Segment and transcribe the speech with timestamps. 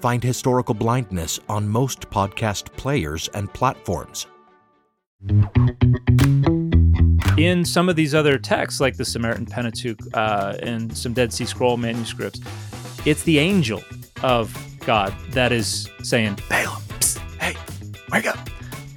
[0.00, 4.26] Find Historical Blindness on most podcast players and platforms.
[7.36, 11.44] In some of these other texts, like the Samaritan Pentateuch uh, and some Dead Sea
[11.44, 12.40] Scroll manuscripts,
[13.04, 13.82] it's the angel
[14.22, 17.56] of God that is saying, Balaam, psst, hey,
[18.12, 18.38] wake up.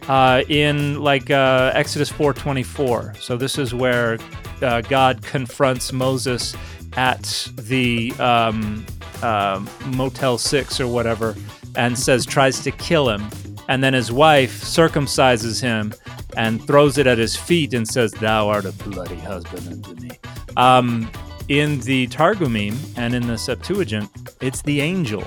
[0.09, 3.17] uh, in like uh, Exodus 4:24.
[3.17, 4.17] So this is where
[4.61, 6.55] uh, God confronts Moses
[6.93, 8.85] at the um,
[9.23, 11.35] um Motel Six or whatever,
[11.75, 13.27] and says tries to kill him,
[13.67, 15.93] and then his wife circumcises him
[16.37, 20.11] and throws it at his feet and says, "Thou art a bloody husband unto me."
[20.57, 21.09] Um,
[21.47, 24.09] in the Targumim and in the Septuagint,
[24.41, 25.23] it's the angel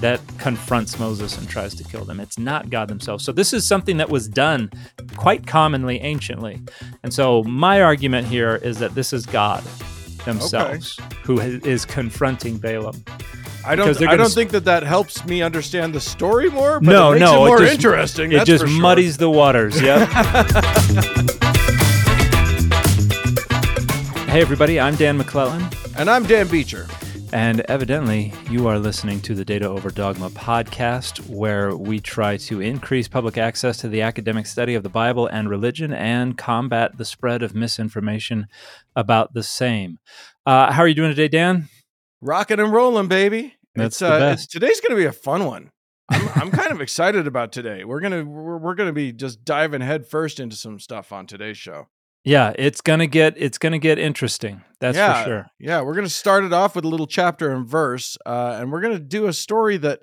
[0.00, 2.20] that confronts Moses and tries to kill them.
[2.20, 3.24] It's not God themselves.
[3.24, 4.70] So this is something that was done
[5.16, 6.60] quite commonly anciently.
[7.02, 9.64] And so my argument here is that this is God
[10.26, 13.02] themselves who ha- is confronting Balaam.
[13.64, 13.88] I don't.
[14.02, 16.78] I don't s- think that that helps me understand the story more.
[16.78, 18.32] But No, it makes no, it more just- interesting.
[18.32, 18.80] It just sure.
[18.80, 19.80] muddies the waters.
[19.80, 20.08] Yep.
[24.28, 25.66] hey everybody, I'm Dan McClellan.
[25.96, 26.86] And I'm Dan Beecher.
[27.32, 32.60] And evidently, you are listening to the Data Over Dogma podcast, where we try to
[32.60, 37.04] increase public access to the academic study of the Bible and religion and combat the
[37.04, 38.46] spread of misinformation
[38.94, 39.98] about the same.
[40.46, 41.68] Uh, how are you doing today, Dan?
[42.20, 43.54] Rocking and rolling, baby.
[43.74, 44.50] That's it's, the uh, best.
[44.50, 45.70] Today's going to be a fun one.
[46.08, 47.84] I'm, I'm kind of excited about today.
[47.84, 51.88] We're gonna we're, we're gonna be just diving headfirst into some stuff on today's show.
[52.26, 54.62] Yeah, it's gonna get it's gonna get interesting.
[54.80, 55.46] That's yeah, for sure.
[55.60, 58.80] Yeah, we're gonna start it off with a little chapter and verse, uh, and we're
[58.80, 60.02] gonna do a story that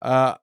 [0.00, 0.36] uh,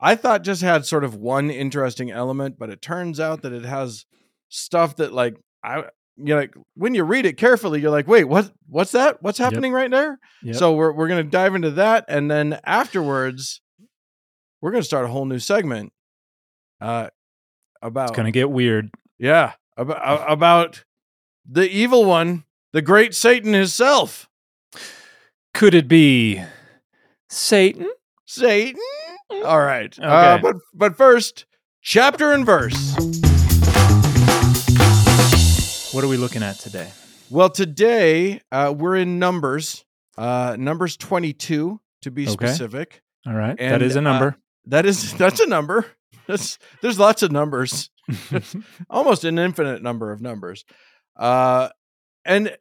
[0.00, 3.66] I thought just had sort of one interesting element, but it turns out that it
[3.66, 4.06] has
[4.48, 5.80] stuff that like I
[6.16, 8.50] you know like when you read it carefully, you're like, wait, what?
[8.70, 9.22] What's that?
[9.22, 10.18] What's happening right there?
[10.44, 10.56] Yep.
[10.56, 13.60] So we're we're gonna dive into that, and then afterwards,
[14.62, 15.92] we're gonna start a whole new segment.
[16.80, 17.08] Uh,
[17.82, 18.88] about It's gonna get weird.
[19.18, 20.84] yeah, about about
[21.48, 24.28] the evil one, the great Satan himself.
[25.54, 26.42] Could it be
[27.28, 27.90] Satan?
[28.24, 28.80] Satan.
[29.44, 29.96] All right.
[29.98, 30.42] Uh, Okay.
[30.42, 31.46] but but first,
[31.82, 32.94] chapter and verse.
[35.92, 36.90] What are we looking at today?
[37.28, 39.84] Well, today uh, we're in Numbers,
[40.16, 42.32] uh, Numbers twenty-two to be Okay.
[42.46, 43.02] specific.
[43.26, 44.36] All right, that And, is a uh, number.
[44.66, 45.86] That is that's a number.
[46.26, 47.90] That's there's lots of numbers.
[48.90, 50.64] almost an infinite number of numbers.
[51.16, 51.68] Uh,
[52.24, 52.56] and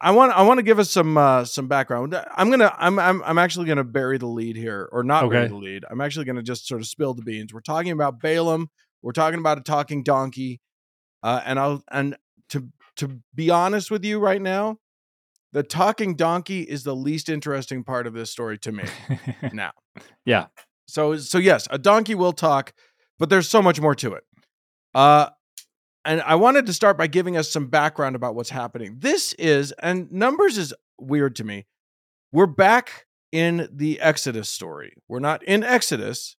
[0.00, 2.20] I want I want to give us some uh, some background.
[2.34, 5.54] I'm gonna I'm I'm I'm actually gonna bury the lead here, or not bury the
[5.54, 5.84] lead.
[5.88, 7.54] I'm actually gonna just sort of spill the beans.
[7.54, 8.68] We're talking about Balaam.
[9.02, 10.60] We're talking about a talking donkey.
[11.22, 12.16] Uh, and I'll and
[12.50, 14.78] to to be honest with you right now,
[15.52, 18.84] the talking donkey is the least interesting part of this story to me
[19.52, 19.72] now.
[20.24, 20.46] Yeah.
[20.86, 22.72] So so yes, a donkey will talk,
[23.18, 24.24] but there's so much more to it.
[24.94, 25.28] Uh
[26.04, 28.96] and I wanted to start by giving us some background about what's happening.
[28.98, 31.66] This is and numbers is weird to me.
[32.32, 34.94] We're back in the Exodus story.
[35.08, 36.36] We're not in Exodus,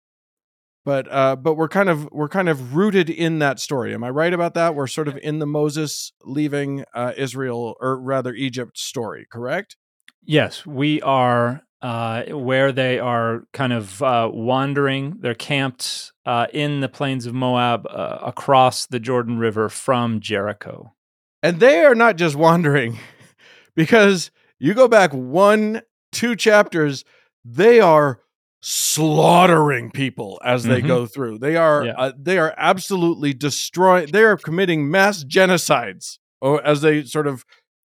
[0.84, 3.94] but uh but we're kind of we're kind of rooted in that story.
[3.94, 4.74] Am I right about that?
[4.74, 9.76] We're sort of in the Moses leaving uh Israel or rather Egypt story, correct?
[10.24, 15.16] Yes, we are uh, where they are kind of uh, wandering.
[15.20, 20.94] They're camped uh, in the plains of Moab uh, across the Jordan River from Jericho.
[21.42, 22.98] And they are not just wandering
[23.74, 25.82] because you go back one,
[26.12, 27.04] two chapters,
[27.44, 28.20] they are
[28.60, 30.86] slaughtering people as they Mhm.
[30.86, 31.38] go through.
[31.38, 31.94] They are Yeah.
[31.98, 37.44] uh, they are absolutely destroying they are committing mass genocides or as they sort of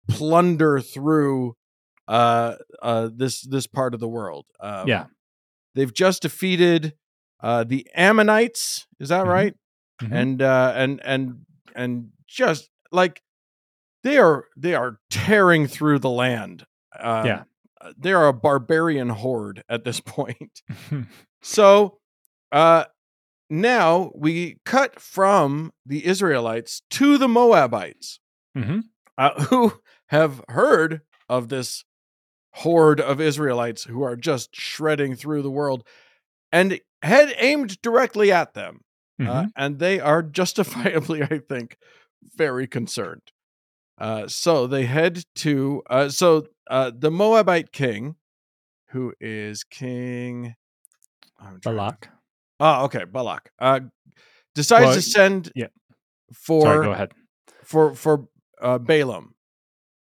[0.07, 1.55] plunder through
[2.11, 4.45] uh uh this this part of the world.
[4.59, 5.05] Um, Yeah.
[5.75, 6.93] They've just defeated
[7.41, 9.29] uh the Ammonites, is that Mhm.
[9.37, 9.55] right?
[10.01, 10.11] Mhm.
[10.21, 13.21] and uh and and and just like
[14.03, 16.65] they are they are tearing through the land
[16.99, 17.43] um, Yeah.
[17.79, 20.61] uh, they are a barbarian horde at this point
[21.41, 21.99] so
[22.51, 22.85] uh
[23.49, 28.19] now we cut from the israelites to the moabites
[28.57, 28.83] Mhm.
[29.17, 31.85] uh, who have heard of this
[32.53, 35.83] horde of Israelites who are just shredding through the world
[36.51, 38.81] and head aimed directly at them.
[39.19, 39.51] Uh, Mhm.
[39.55, 41.77] and they are justifiably, I think,
[42.35, 43.21] very concerned.
[43.99, 48.15] Uh, so they head to uh, so uh, the Moabite king,
[48.89, 50.55] who is King
[51.39, 52.09] I'm to- Balak.
[52.59, 53.51] Oh, okay, Balak.
[53.59, 53.81] Uh,
[54.55, 55.67] decides Well, to send yeah.
[56.33, 57.11] for Sorry, go ahead.
[57.63, 58.27] for for
[58.61, 59.35] uh, Balaam,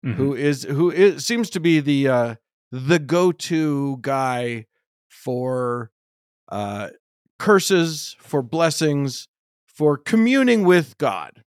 [0.06, 0.14] Mhm.
[0.16, 2.36] who is who is seems to be the uh,
[2.72, 4.66] the go to guy
[5.10, 5.92] for
[6.50, 6.90] uh,
[7.40, 9.28] curses, for blessings,
[9.66, 11.44] for communing with God.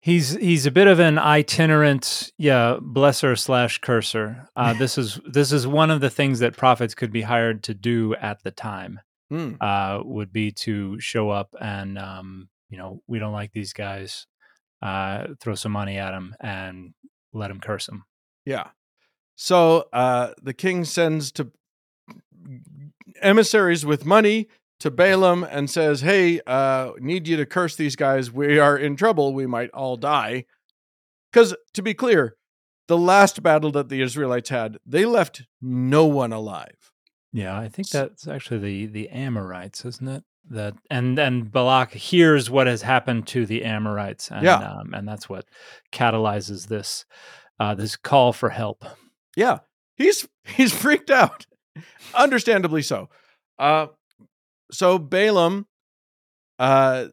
[0.00, 4.48] He's he's a bit of an itinerant, yeah, blesser slash cursor.
[4.54, 7.74] Uh, this is this is one of the things that prophets could be hired to
[7.74, 9.00] do at the time.
[9.30, 9.54] Hmm.
[9.58, 14.26] Uh, would be to show up and um, you know we don't like these guys.
[14.82, 16.92] Uh, throw some money at them and
[17.34, 18.04] let him curse him.
[18.46, 18.68] Yeah.
[19.36, 21.50] So uh, the king sends to
[23.20, 24.48] emissaries with money
[24.80, 28.30] to Balaam and says, "Hey, uh, need you to curse these guys.
[28.30, 29.34] We are in trouble.
[29.34, 30.44] We might all die."
[31.32, 32.36] Because to be clear,
[32.86, 36.92] the last battle that the Israelites had, they left no one alive.
[37.32, 40.24] Yeah, I think that's actually the the Amorites, isn't it?
[40.50, 44.56] That and and Balak hears what has happened to the Amorites, and Yeah.
[44.58, 45.46] um, and that's what
[45.90, 47.06] catalyzes this
[47.58, 48.84] uh, this call for help.
[49.36, 49.60] Yeah,
[49.96, 51.46] he's he's freaked out,
[52.14, 53.08] understandably so.
[53.58, 53.86] Uh,
[54.70, 55.66] so Balaam
[56.58, 57.06] uh,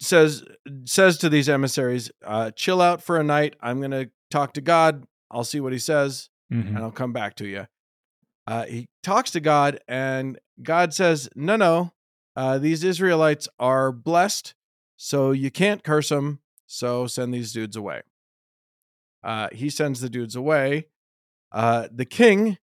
[0.00, 0.44] says
[0.84, 3.56] says to these emissaries, uh, "Chill out for a night.
[3.60, 5.04] I'm gonna talk to God.
[5.30, 6.68] I'll see what He says, Mhm.
[6.68, 7.66] and I'll come back to you."
[8.46, 11.92] Uh, he talks to God, and God says, "No, no,
[12.36, 14.54] uh, these Israelites are blessed,
[14.96, 16.40] so you can't curse them.
[16.66, 18.02] So send these dudes away."
[19.22, 20.86] Uh, he sends the dudes away.
[21.52, 22.58] Uh, the king,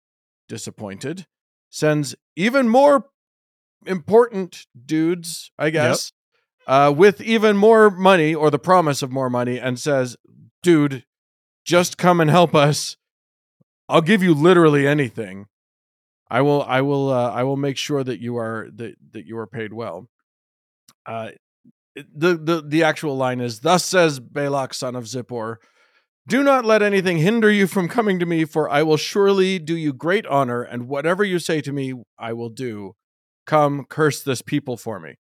[0.49, 1.27] disappointed,
[1.71, 3.11] sends even more
[3.87, 6.13] important dudes, I guess,
[6.67, 10.17] uh, with even more money or the promise of more money, and says,
[10.63, 11.05] "Dude,
[11.65, 12.97] just come and help us.
[13.89, 15.47] I'll give you literally anything.
[16.31, 16.63] I will.
[16.63, 17.11] I will.
[17.11, 20.09] Uh, I will make sure that you are that that you are paid well."
[21.07, 21.31] Uh,
[21.95, 25.57] the the the actual line is, "Thus says Balak, son of Zippor."
[26.27, 29.77] Do not let anything hinder you from coming to me, for I will surely do
[29.77, 32.95] you great honor, and whatever you say to me, I will do.
[33.47, 35.17] Come, curse this people for me.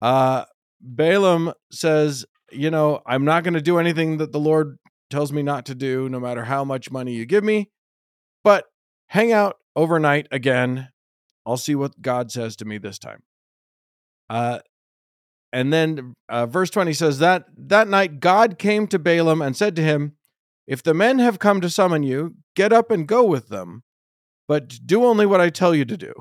[0.00, 0.44] Uh,
[0.80, 4.78] Balaam says, You know, I'm not going to do anything that the Lord
[5.10, 7.68] tells me not to do, no matter how much money you give me,
[8.42, 8.64] but
[9.08, 10.88] hang out overnight again.
[11.46, 13.22] I'll see what God says to me this time.
[14.28, 14.60] Uh,
[15.52, 19.74] and then uh, verse 20 says that that night God came to Balaam and said
[19.76, 20.12] to him,
[20.66, 23.82] If the men have come to summon you, get up and go with them,
[24.46, 26.14] but do only what I tell you to do.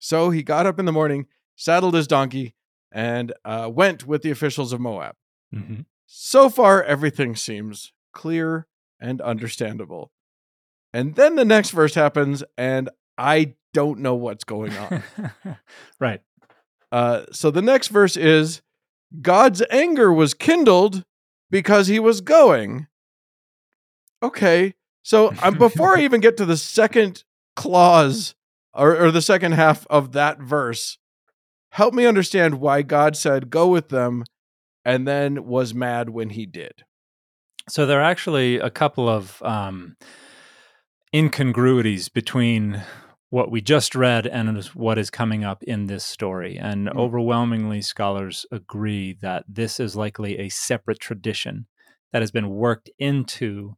[0.00, 2.54] So he got up in the morning, saddled his donkey,
[2.92, 5.14] and uh, went with the officials of Moab.
[5.54, 5.86] Mhm.
[6.06, 8.66] So far, everything seems clear
[9.00, 10.12] and understandable.
[10.94, 12.88] And then the next verse happens, and
[13.18, 15.02] I don't know what's going on.
[16.00, 16.20] right.
[16.92, 18.62] Uh, so the next verse is
[19.20, 21.04] God's anger was kindled
[21.50, 22.86] because he was going.
[24.22, 24.74] Okay.
[25.02, 27.24] So um, before I even get to the second
[27.56, 28.36] clause
[28.72, 30.98] or, or the second half of that verse,
[31.72, 34.22] help me understand why God said, go with them,
[34.84, 36.84] and then was mad when he did.
[37.68, 39.96] So there are actually a couple of um,
[41.14, 42.82] incongruities between
[43.30, 46.56] what we just read and what is coming up in this story.
[46.56, 46.96] And Mm.
[46.96, 51.66] overwhelmingly, scholars agree that this is likely a separate tradition
[52.12, 53.76] that has been worked into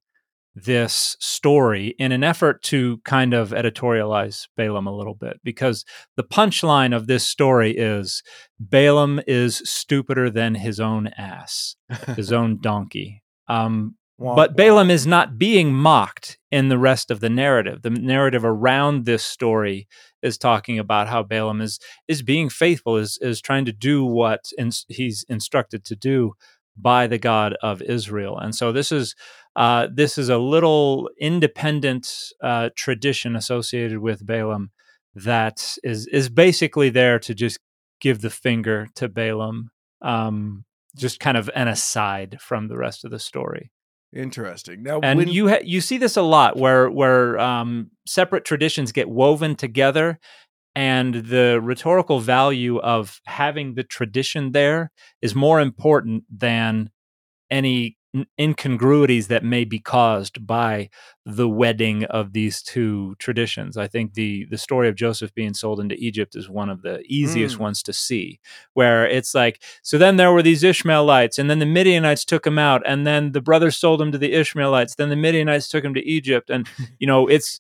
[0.55, 5.39] this story in an effort to kind of editorialize Balaam a little bit.
[5.45, 5.85] Because
[6.17, 8.23] the punchline of this story is
[8.59, 11.77] Balaam is stupider than his own ass,
[12.17, 13.23] his own donkey.
[13.49, 17.83] Um, but Balaam is not being mocked in the rest of the narrative.
[17.83, 19.89] The narrative around this story
[20.23, 24.51] is talking about how Balaam is is being faithful, is is trying to do what
[24.59, 26.33] ins- he's instructed to do
[26.77, 28.39] by the God of Israel.
[28.39, 29.15] And so this is
[29.55, 32.11] uh, this is a little independent
[32.43, 34.71] uh, tradition associated with Balaam
[35.15, 37.59] that is is basically there to just
[38.01, 39.71] give the finger to Balaam,
[40.01, 40.65] um,
[40.97, 43.71] just kind of an aside from the rest of the story
[44.17, 44.83] Interesting.
[44.83, 48.91] Now, and when, you ha- you see this a lot where where um, separate traditions
[48.91, 50.19] get woven together
[50.75, 56.91] and the rhetorical value of having the tradition there is more important than
[57.51, 57.96] any
[58.39, 60.89] incongruities that may be caused by
[61.25, 63.77] the wedding of these two traditions.
[63.77, 67.03] I think the the story of Joseph being sold into Egypt is one of the
[67.07, 67.61] easiest mm.
[67.61, 68.41] ones to see,
[68.75, 72.59] where it's like, so then there were these Ishmaelites, and then the Midianites took him
[72.59, 75.95] out, and then the brothers sold him to the Ishmaelites, then the Midianites took him
[75.95, 76.69] to Egypt, and
[76.99, 77.59] you know, it's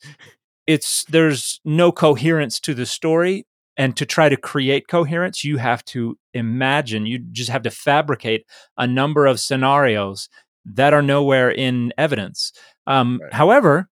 [0.67, 3.47] it's there's no coherence to the story
[3.77, 8.47] and to try to create coherence, you have to imagine, you just have to fabricate
[8.79, 10.29] a number of scenarios
[10.75, 12.53] that are nowhere in evidence.
[12.87, 13.33] Um, right.
[13.33, 13.89] However,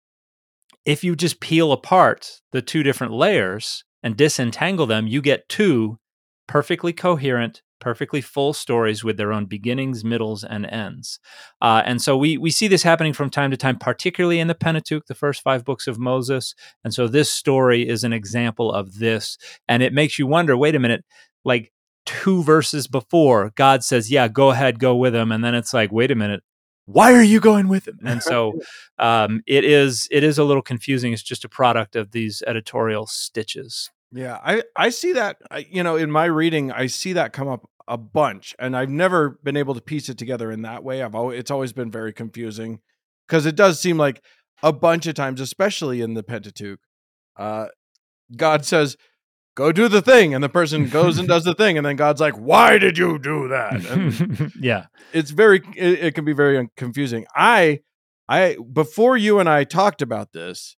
[0.85, 5.99] if you just peel apart the two different layers and disentangle them, you get two
[6.47, 11.19] perfectly coherent perfectly full stories with their own beginnings, middles, and ends.
[11.61, 14.55] Uh, and so we we see this happening from time to time, particularly in the
[14.55, 16.53] Pentateuch, the first five books of Moses.
[16.83, 20.75] And so this story is an example of this, and it makes you wonder: wait
[20.75, 21.05] a minute,
[21.43, 21.71] like
[22.05, 25.91] two verses before, God says, "Yeah, go ahead, go with him," and then it's like,
[25.91, 26.43] wait a minute.
[26.91, 27.99] Why are you going with him?
[28.03, 28.59] And so
[28.97, 30.07] um, it is.
[30.11, 31.13] It is a little confusing.
[31.13, 33.89] It's just a product of these editorial stitches.
[34.11, 35.37] Yeah, I I see that.
[35.69, 39.39] You know, in my reading, I see that come up a bunch, and I've never
[39.43, 41.03] been able to piece it together in that way.
[41.03, 42.79] I've always it's always been very confusing
[43.27, 44.23] because it does seem like
[44.63, 46.79] a bunch of times, especially in the Pentateuch,
[47.37, 47.67] uh,
[48.35, 48.97] God says,
[49.59, 52.21] "Go do the thing," and the person goes and does the thing, and then God's
[52.21, 57.25] like, "Why did you do that?" Yeah, it's very it, it can be very confusing.
[57.35, 57.81] I
[58.29, 60.77] I before you and I talked about this,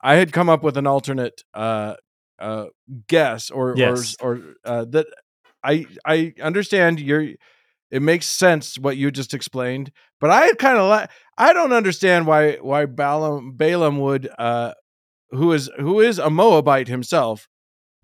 [0.00, 1.96] I had come up with an alternate uh,
[2.38, 2.68] uh,
[3.08, 4.16] guess or yes.
[4.18, 5.06] or or uh, that
[5.62, 7.28] I I understand your
[7.90, 12.26] it makes sense what you just explained, but I kind of like I don't understand
[12.26, 14.72] why why Balaam Balaam would uh
[15.32, 17.48] who is who is a Moabite himself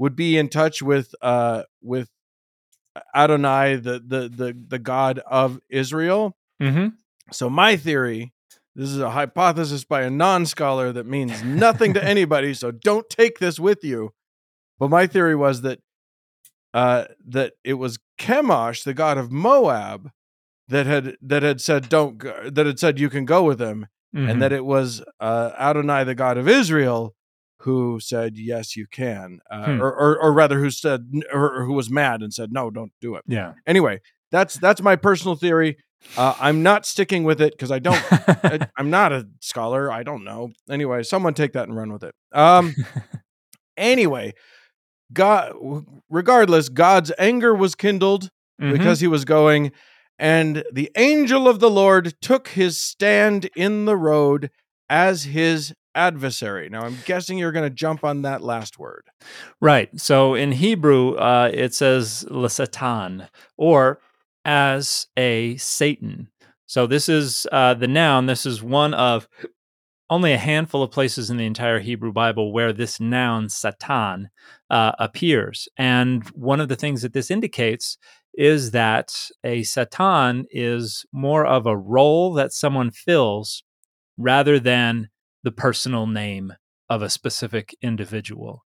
[0.00, 2.08] would be in touch with uh with
[3.14, 6.36] Adonai the the the the God of Israel.
[6.60, 6.88] Mm-hmm.
[7.30, 8.32] So my theory
[8.74, 13.08] this is a hypothesis by a non scholar that means nothing to anybody, so don't
[13.10, 14.12] take this with you.
[14.78, 15.80] But my theory was that
[16.72, 20.10] uh, that it was Chemosh, the god of Moab,
[20.68, 23.88] that had that had said don't go, that had said you can go with him,
[24.16, 24.30] mm-hmm.
[24.30, 27.14] and that it was uh, Adonai, the god of Israel,
[27.60, 29.82] who said yes you can, uh, hmm.
[29.82, 33.14] or, or, or rather who said or, who was mad and said no don't do
[33.14, 33.24] it.
[33.26, 33.54] Yeah.
[33.66, 34.00] Anyway,
[34.30, 35.76] that's that's my personal theory.
[36.16, 38.02] Uh, I'm not sticking with it because I don't.
[38.10, 39.92] I, am not a scholar.
[39.92, 40.52] I don't know.
[40.70, 42.14] Anyway, someone take that and run with it.
[42.32, 42.74] Um.
[43.76, 44.32] anyway,
[45.12, 45.52] God,
[46.08, 48.72] regardless, God's anger was kindled mm-hmm.
[48.72, 49.72] because he was going,
[50.18, 54.50] and the angel of the Lord took his stand in the road
[54.88, 56.68] as his adversary.
[56.68, 59.04] Now, I'm guessing you're going to jump on that last word.
[59.60, 59.88] Right.
[60.00, 64.00] So in Hebrew, uh, it says Satan or
[64.44, 66.28] as a Satan.
[66.66, 68.26] So this is uh, the noun.
[68.26, 69.28] This is one of
[70.08, 74.30] only a handful of places in the entire Hebrew Bible where this noun Satan
[74.68, 75.68] uh, appears.
[75.76, 77.96] And one of the things that this indicates
[78.34, 83.62] is that a Satan is more of a role that someone fills
[84.18, 85.10] rather than
[85.42, 86.52] the personal name
[86.88, 88.64] of a specific individual.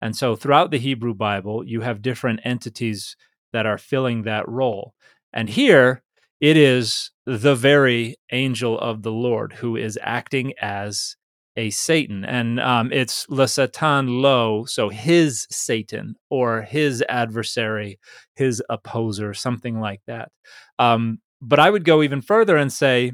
[0.00, 3.16] And so throughout the Hebrew Bible, you have different entities
[3.52, 4.94] that are filling that role.
[5.32, 6.02] And here,
[6.40, 11.16] it is the very angel of the Lord who is acting as
[11.56, 12.24] a Satan.
[12.24, 17.98] And um, it's Le Satan Lo, so his Satan or his adversary,
[18.34, 20.30] his opposer, something like that.
[20.78, 23.12] Um, but I would go even further and say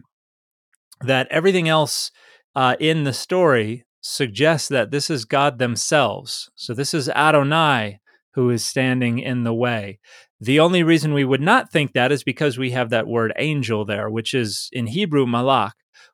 [1.03, 2.11] that everything else
[2.59, 6.51] uh, in the story suggests that this is God themselves.
[6.57, 8.01] So this is Adonai
[8.35, 10.01] who is standing in the way.
[10.41, 13.85] The only reason we would not think that is because we have that word angel
[13.85, 15.71] there, which is in Hebrew malach,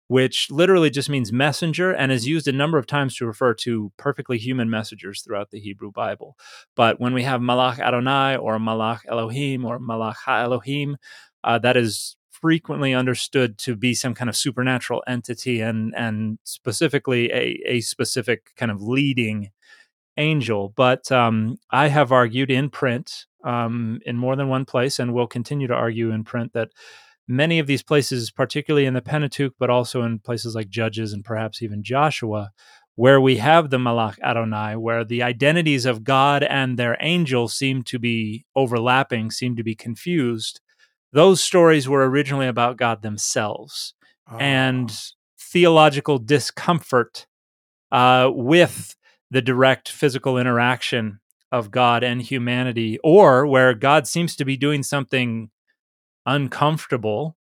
[0.09, 3.91] which literally just means messenger and is used a number of times to refer to
[3.97, 6.37] perfectly human messengers throughout the Hebrew Bible.
[6.77, 10.99] But when we have malach Adonai or malach Elohim or malach Ha Elohim,
[11.43, 17.33] uh, that is frequently understood to be some kind of supernatural entity and and specifically
[17.33, 19.49] a, a specific kind of leading
[20.19, 20.71] angel.
[20.77, 25.27] But um, I have argued in print um, in more than one place, and will
[25.27, 26.69] continue to argue in print that
[27.27, 31.25] many of these places, particularly in the Pentateuch, but also in places like Judges and
[31.25, 32.51] perhaps even Joshua,
[32.95, 37.83] where we have the Malach Adonai, where the identities of God and their angel seem
[37.85, 40.61] to be overlapping, seem to be confused.
[41.15, 43.95] Those stories were originally about God themselves.
[44.29, 44.37] Oh.
[44.37, 44.93] And
[45.39, 47.27] theological discomfort
[47.93, 48.97] uh, with
[49.31, 51.21] the direct physical interaction
[51.53, 55.51] of God and humanity, or where God seems to be doing something
[56.27, 57.37] uncomfortable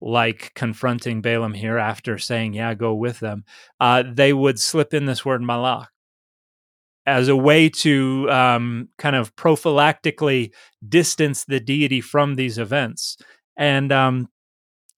[0.00, 3.44] like confronting Balaam here after saying, Yeah, go with them,
[3.80, 5.88] uh, they would slip in this word malach
[7.06, 10.52] as a way to um, kind of prophylactically
[10.86, 13.16] distance the deity from these events.
[13.56, 14.28] And um,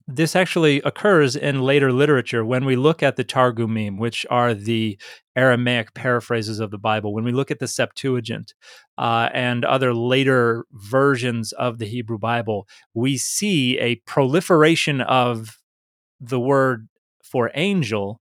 [0.06, 4.98] this actually occurs in later literature when we look at the Targumim, which are the
[5.36, 8.54] Aramaic paraphrases of the Bible, when we look at the Septuagint
[8.96, 15.58] uh, and other later versions of the Hebrew Bible, we see a proliferation of
[16.20, 16.88] the word
[17.22, 18.20] for angel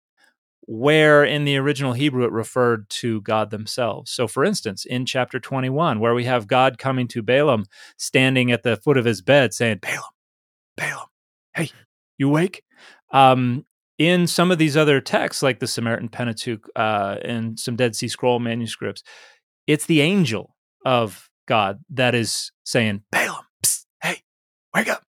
[0.68, 4.12] where in the original Hebrew it referred to God themselves.
[4.12, 7.66] So, for instance, in chapter 21, where we have God coming to Balaam,
[7.98, 10.04] standing at the foot of his bed, saying, Balaam,
[10.76, 11.08] Balaam,
[11.56, 11.72] hey,
[12.18, 12.64] you awake?
[13.12, 13.66] Um,
[13.98, 18.10] in some of these other texts, like the Samaritan Pentateuch uh, and some Dead Sea
[18.10, 19.04] Scroll manuscripts,
[19.68, 20.54] it's the angel
[20.86, 24.22] of God that is saying, Balaam, psst, hey,
[24.76, 25.04] wake up.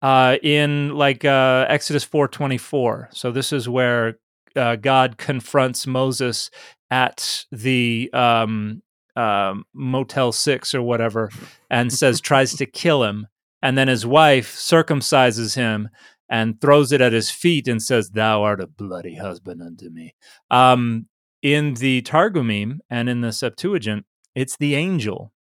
[0.00, 4.18] Uh, in like uh, Exodus 4:24, so this is where
[4.56, 6.50] uh, God confronts Moses
[6.90, 8.82] at the um,
[9.16, 11.30] um, Motel Six or whatever,
[11.70, 13.26] and says tries to kill him,
[13.62, 15.88] and then his wife circumcises him
[16.28, 20.14] and throws it at his feet and says, "Thou art a bloody husband unto me."
[20.50, 21.06] Um,
[21.42, 25.32] in the Targumim and in the Septuagint, it's the angel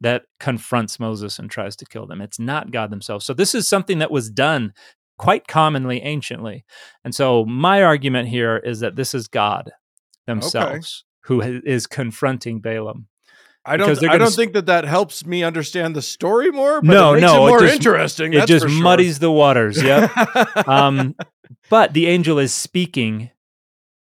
[0.00, 2.20] that confronts Moses and tries to kill them.
[2.20, 3.24] It's not God themselves.
[3.24, 4.74] So this is something that was done
[5.18, 6.64] quite commonly anciently.
[7.04, 9.70] And so my argument here is that this is God
[10.26, 11.50] themselves okay.
[11.50, 13.08] who is confronting Balaam.
[13.66, 14.04] I don't.
[14.04, 16.82] I don't think that that helps me understand the story more.
[16.82, 18.34] But no, it no, it more just, interesting.
[18.34, 18.82] It just sure.
[18.82, 19.82] muddies the waters.
[19.82, 20.08] Yeah.
[20.66, 21.14] um,
[21.70, 23.30] but the angel is speaking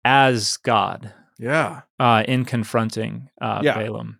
[0.06, 1.14] as God.
[1.40, 1.82] Yeah.
[2.00, 3.76] Uh, in confronting uh, yeah.
[3.76, 4.20] Balaam.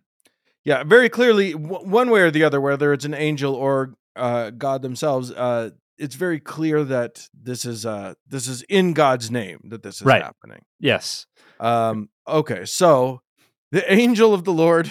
[0.64, 4.50] Yeah, very clearly, w- one way or the other, whether it's an angel or uh,
[4.50, 9.60] God themselves, uh, it's very clear that this is uh this is in God's name
[9.64, 10.22] that this is right.
[10.22, 10.62] happening.
[10.80, 11.26] Yes.
[11.60, 13.20] Um okay, so
[13.70, 14.90] the angel of the Lord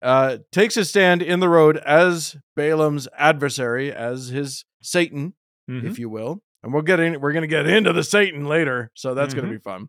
[0.00, 5.34] uh takes his stand in the road as Balaam's adversary, as his Satan,
[5.68, 5.86] mm-hmm.
[5.86, 6.42] if you will.
[6.62, 9.40] And we'll get in we're going to get into the Satan later, so that's mm-hmm.
[9.40, 9.88] going to be fun.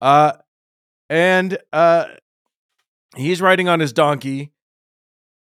[0.00, 0.32] Uh
[1.08, 2.06] and uh
[3.16, 4.52] he's riding on his donkey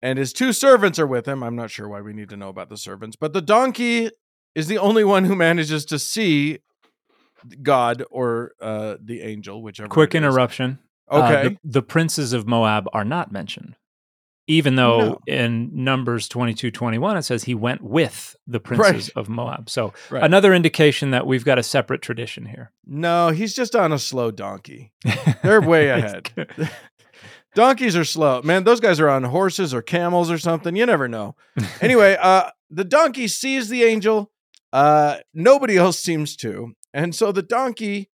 [0.06, 1.42] and his two servants are with him.
[1.42, 4.12] I'm not sure why we need to know about the servants, but the donkey
[4.54, 6.60] is the only one who manages to see
[7.64, 9.90] God or uh, the angel, whichever.
[9.90, 10.78] Quick interruption.
[11.12, 11.36] Okay.
[11.36, 13.78] Uh, the, the, princes of Moab are not mentioned,
[14.46, 15.20] even though no.
[15.26, 19.20] in Numbers 22 21 it says he went with the princes right.
[19.20, 19.72] of Moab.
[19.72, 20.24] So right.
[20.24, 22.72] another indication that we've got a separate tradition here.
[22.86, 24.94] No, he's just on a slow donkey.
[25.44, 26.30] They're way ahead.
[27.56, 28.42] Donkeys are slow.
[28.44, 30.76] Man, those guys are on horses or camels or something.
[30.76, 31.36] You never know.
[31.82, 34.32] anyway, uh, the donkey sees the angel.
[34.72, 36.74] Uh, nobody else seems to.
[36.94, 38.10] And so the donkey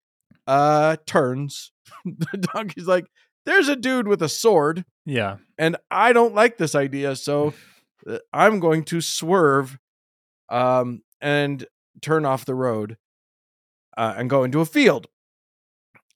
[0.47, 1.71] uh, turns.
[2.05, 3.05] the donkey's like,
[3.45, 4.85] there's a dude with a sword.
[5.05, 5.37] Yeah.
[5.57, 7.15] And I don't like this idea.
[7.15, 7.53] So
[8.07, 9.79] uh, I'm going to swerve
[10.49, 11.65] um, and
[12.01, 12.97] turn off the road
[13.97, 15.07] uh, and go into a field.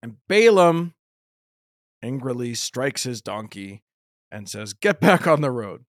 [0.03, 0.93] And Balaam
[2.01, 3.83] angrily strikes his donkey
[4.31, 5.85] and says, "Get back on the road."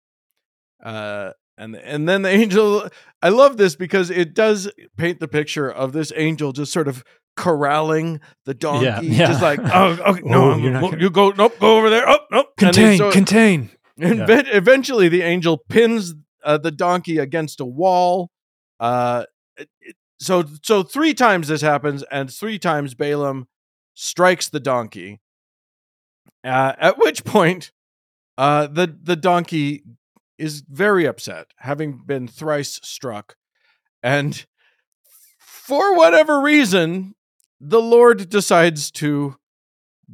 [0.82, 2.88] Uh, and and then the angel.
[3.22, 7.04] I love this because it does paint the picture of this angel just sort of
[7.36, 9.26] corralling the donkey, yeah, yeah.
[9.26, 12.98] just like, "Oh, okay, no, oh, you go, nope, go over there, oh, nope, contain,
[12.98, 14.42] so, contain." And yeah.
[14.52, 18.30] eventually, the angel pins uh, the donkey against a wall.
[18.78, 19.24] Uh,
[20.18, 23.46] so so three times this happens, and three times Balaam
[23.94, 25.20] strikes the donkey.
[26.44, 27.72] Uh, at which point,
[28.38, 29.84] uh, the the donkey
[30.38, 33.36] is very upset, having been thrice struck,
[34.02, 34.46] and
[35.38, 37.14] for whatever reason,
[37.60, 39.36] the Lord decides to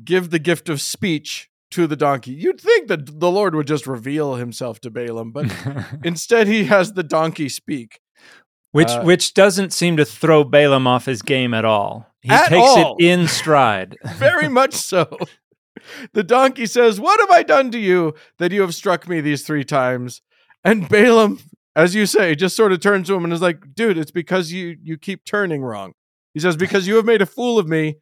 [0.05, 2.33] give the gift of speech to the donkey.
[2.33, 5.47] You'd think that the Lord would just reveal himself to Balaam, but
[6.05, 8.01] instead he has the donkey speak.
[8.73, 12.13] Which uh, which doesn't seem to throw Balaam off his game at all.
[12.21, 12.97] He at takes all.
[12.99, 13.97] it in stride.
[14.17, 15.17] Very much so
[16.13, 19.43] the donkey says, What have I done to you that you have struck me these
[19.43, 20.23] three times?
[20.65, 21.39] And Balaam,
[21.75, 24.53] as you say, just sort of turns to him and is like, Dude, it's because
[24.53, 25.93] you you keep turning wrong.
[26.35, 27.97] He says, Because you have made a fool of me.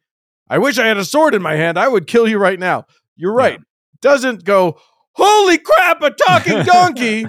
[0.49, 1.77] I wish I had a sword in my hand.
[1.77, 2.85] I would kill you right now.
[3.15, 3.59] You're right.
[3.59, 3.63] Yeah.
[4.01, 4.79] Doesn't go,
[5.13, 7.25] Holy crap, a talking donkey.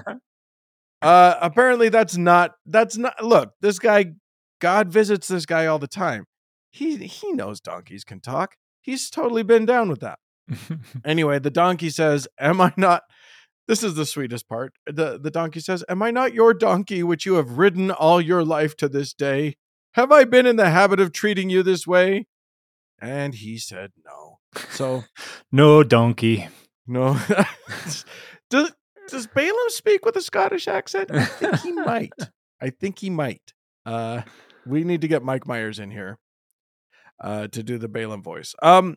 [1.02, 4.12] uh apparently that's not that's not look, this guy
[4.60, 6.24] God visits this guy all the time.
[6.70, 8.56] He he knows donkeys can talk.
[8.80, 10.18] He's totally been down with that
[11.04, 13.02] anyway, the donkey says, Am I not
[13.68, 14.74] this is the sweetest part.
[14.86, 18.44] The the donkey says, "Am I not your donkey which you have ridden all your
[18.44, 19.56] life to this day?
[19.92, 22.26] Have I been in the habit of treating you this way?"
[23.00, 24.38] And he said, "No."
[24.70, 25.04] So,
[25.52, 26.48] no donkey.
[26.86, 27.18] no.
[28.50, 28.72] does
[29.08, 31.10] does Balaam speak with a Scottish accent?
[31.12, 32.12] I think he might.
[32.60, 33.52] I think he might.
[33.84, 34.22] Uh
[34.64, 36.18] we need to get Mike Myers in here
[37.20, 38.54] uh to do the Balaam voice.
[38.62, 38.96] Um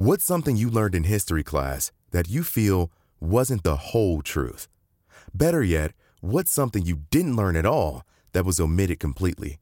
[0.00, 4.68] What's something you learned in history class that you feel wasn't the whole truth?
[5.34, 9.58] Better yet, what's something you didn't learn at all that was omitted completely?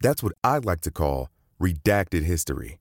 [0.00, 1.28] That's what I'd like to call
[1.60, 2.78] redacted history.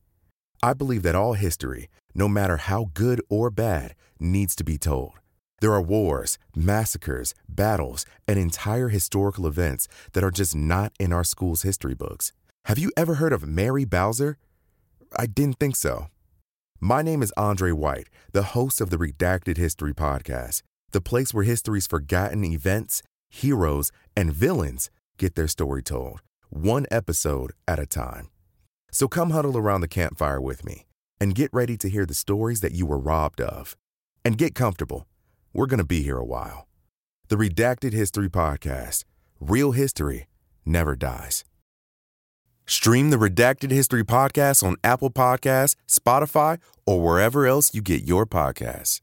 [0.63, 5.15] I believe that all history, no matter how good or bad, needs to be told.
[5.59, 11.25] There are wars, massacres, battles, and entire historical events that are just not in our
[11.25, 12.31] school's history books.
[12.67, 14.37] Have you ever heard of Mary Bowser?
[15.19, 16.07] I didn't think so.
[16.85, 21.43] My name is Andre White, the host of the Redacted History Podcast, the place where
[21.43, 26.21] history's forgotten events, heroes, and villains get their story told,
[26.51, 28.29] one episode at a time.
[28.91, 30.85] So come huddle around the campfire with me
[31.19, 33.75] and get ready to hear the stories that you were robbed of.
[34.23, 35.07] And get comfortable.
[35.53, 36.67] We're going to be here a while.
[37.29, 39.05] The Redacted History Podcast
[39.39, 40.27] Real History
[40.67, 41.45] Never Dies.
[42.67, 48.25] Stream the Redacted History Podcast on Apple Podcasts, Spotify, or wherever else you get your
[48.25, 49.01] podcasts.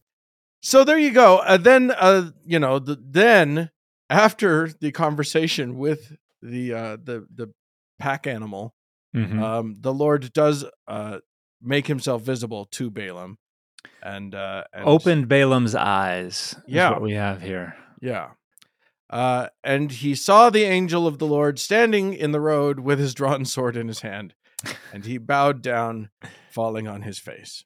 [0.63, 1.39] So there you go.
[1.39, 3.71] Uh, then, uh, you know, the, then
[4.11, 7.53] after the conversation with the uh, the the
[7.99, 8.75] pack animal,
[9.15, 9.41] Mhm.
[9.43, 11.19] um, the Lord does uh,
[11.61, 13.39] make himself visible to Balaam,
[14.03, 16.55] and, uh, and Opened Balaam's eyes.
[16.67, 16.91] is Yeah.
[16.91, 17.77] what we have here.
[18.01, 18.31] yeah.
[19.13, 23.13] Uh, and he saw the angel of the Lord standing in the road with his
[23.15, 24.35] drawn sword in his hand,
[24.93, 26.09] and he bowed down,
[26.51, 27.65] falling on his face.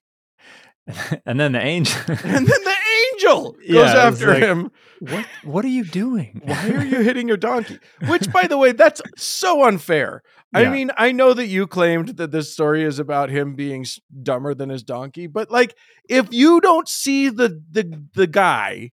[1.27, 2.01] and then the angel.
[2.09, 2.75] And then the
[3.13, 4.71] angel goes Yeah, after like- him.
[5.01, 5.27] what?
[5.45, 6.41] What are you doing?
[6.45, 7.79] Why are you hitting your donkey?
[8.09, 10.23] Which, by the way, that's so unfair.
[10.55, 13.85] I mean, I know that you claimed that this story is about him being
[14.23, 15.75] dumber than his donkey, but like,
[16.09, 18.93] if you don't see the the the guy,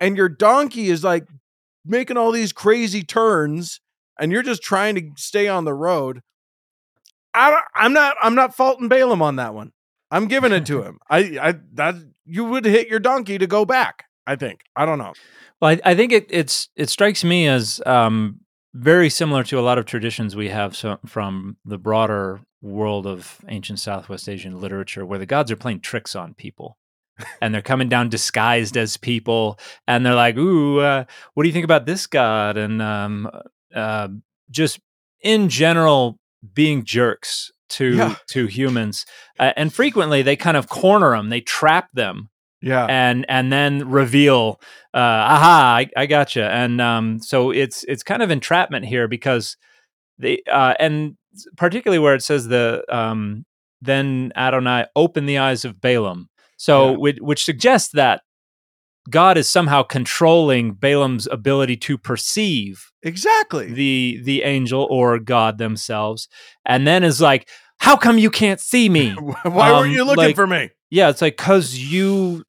[0.00, 1.28] and your donkey is like
[1.84, 3.80] making all these crazy turns,
[4.18, 6.22] and you're just trying to stay on the road,
[7.34, 9.72] I don't, I'm not I'm not faulting Balaam on that one.
[10.10, 10.98] I'm giving it to him.
[11.10, 14.04] I I that you would hit your donkey to go back.
[14.26, 14.60] I think.
[14.74, 15.12] I don't know.
[15.60, 18.40] Well, I, I think it, it's it strikes me as um,
[18.72, 23.40] very similar to a lot of traditions we have so, from the broader world of
[23.48, 26.78] ancient Southwest Asian literature, where the gods are playing tricks on people,
[27.40, 31.52] and they're coming down disguised as people, and they're like, "Ooh, uh, what do you
[31.52, 33.30] think about this god?" And um,
[33.74, 34.08] uh,
[34.50, 34.80] just
[35.22, 36.18] in general,
[36.54, 38.14] being jerks to Yeah.
[38.28, 39.06] to humans,
[39.38, 42.28] uh, and frequently they kind of corner them, they trap them
[42.60, 42.86] Yeah.
[42.86, 44.60] and and then reveal
[44.94, 44.98] uh
[45.34, 49.56] aha i, I gotcha and um so it's it's kind of entrapment here because
[50.18, 51.16] they uh and
[51.56, 53.44] particularly where it says the um
[53.82, 56.28] then adonai opened the eyes of balaam
[56.64, 56.96] so Yeah.
[56.96, 58.22] which, which suggests that
[59.10, 63.66] god is somehow controlling balaam's ability to perceive Exactly.
[63.72, 66.28] the the angel or god themselves
[66.64, 67.48] and then is like
[67.80, 69.10] how come you can't see me
[69.42, 70.70] Why weren't Um, you looking like- for me?
[70.90, 72.44] yeah, it's like because you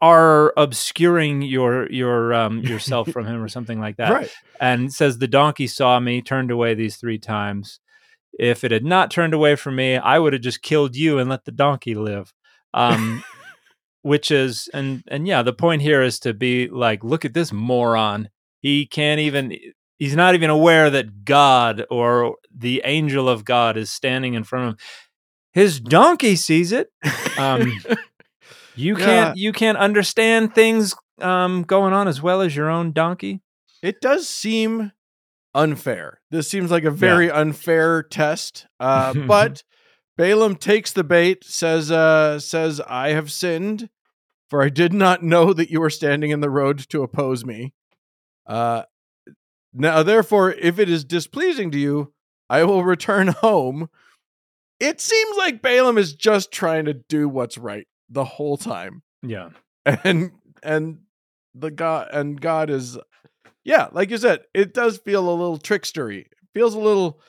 [0.00, 4.10] are obscuring your your um yourself from him or something like that.
[4.12, 4.30] Right.
[4.60, 7.78] And says the donkey saw me, turned away these three times.
[8.38, 11.30] If it had not turned away from me, I would have just killed you and
[11.30, 12.32] let the donkey live.
[12.74, 13.22] Um
[14.02, 17.52] which is and and yeah, the point here is to be like, look at this
[17.52, 18.28] moron.
[18.60, 19.56] He can't even
[19.98, 24.64] he's not even aware that God or the angel of God is standing in front
[24.66, 24.78] of him.
[25.52, 26.88] His donkey sees it.
[27.38, 27.72] Um,
[28.74, 29.04] you Yeah.
[29.04, 33.42] can't you can't understand things um, going on as well as your own donkey.
[33.82, 34.92] it does seem
[35.54, 36.20] unfair.
[36.30, 38.66] This seems like a very unfair test.
[38.80, 39.62] Uh, but
[40.16, 43.88] Balaam takes the bait, says, uh, says, I have sinned,
[44.48, 47.72] for I did not know that you were standing in the road to oppose me.
[48.46, 48.82] Uh,
[49.72, 52.12] now, therefore, if it is displeasing to you,
[52.50, 53.88] I will return home.
[54.78, 59.02] It seems like Balaam is just trying to do what's right the whole time.
[59.22, 59.50] Yeah,
[59.86, 60.98] and and
[61.54, 62.98] the god and God is
[63.64, 66.22] yeah, like you said, it does feel a little trickstery.
[66.22, 67.20] It feels a little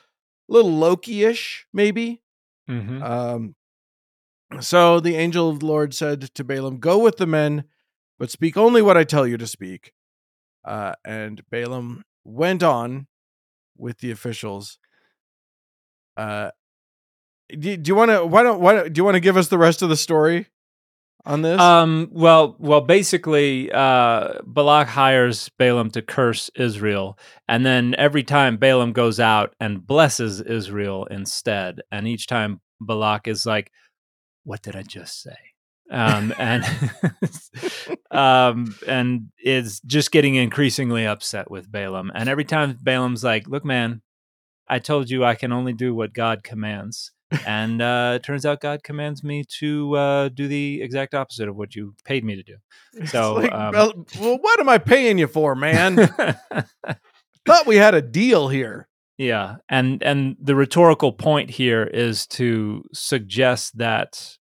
[0.48, 2.20] little Loki-ish, maybe.
[2.68, 3.02] Mhm.
[3.02, 3.54] Um,
[4.60, 7.64] so the angel of the Lord said to Balaam, Go with the men,
[8.18, 9.92] but speak only what I tell you to speak.
[10.64, 13.06] Uh, and Balaam went on
[13.76, 14.78] with the officials.
[16.16, 16.50] Uh,
[17.50, 18.24] do, do you want to?
[18.24, 18.60] Why don't?
[18.60, 20.48] Why do you want to give us the rest of the story
[21.26, 21.60] on this?
[21.60, 28.56] Um, well, well, basically, uh, Balak hires Balaam to curse Israel, and then every time
[28.56, 33.70] Balaam goes out and blesses Israel instead, and each time Balak is like,
[34.44, 35.36] "What did I just say?"
[35.90, 36.64] Um, and
[38.10, 43.64] um, and is just getting increasingly upset with Balaam, and every time Balaam's like, "Look,
[43.64, 44.02] man,
[44.68, 47.12] I told you I can only do what God commands."
[47.46, 51.56] And uh, it turns out God commands me to uh, do the exact opposite of
[51.56, 52.56] what you paid me to do.
[53.06, 55.96] So, like, um, well, well, what am I paying you for, man?
[57.46, 58.88] Thought we had a deal here.
[59.18, 64.36] yeah, and and the rhetorical point here is to suggest that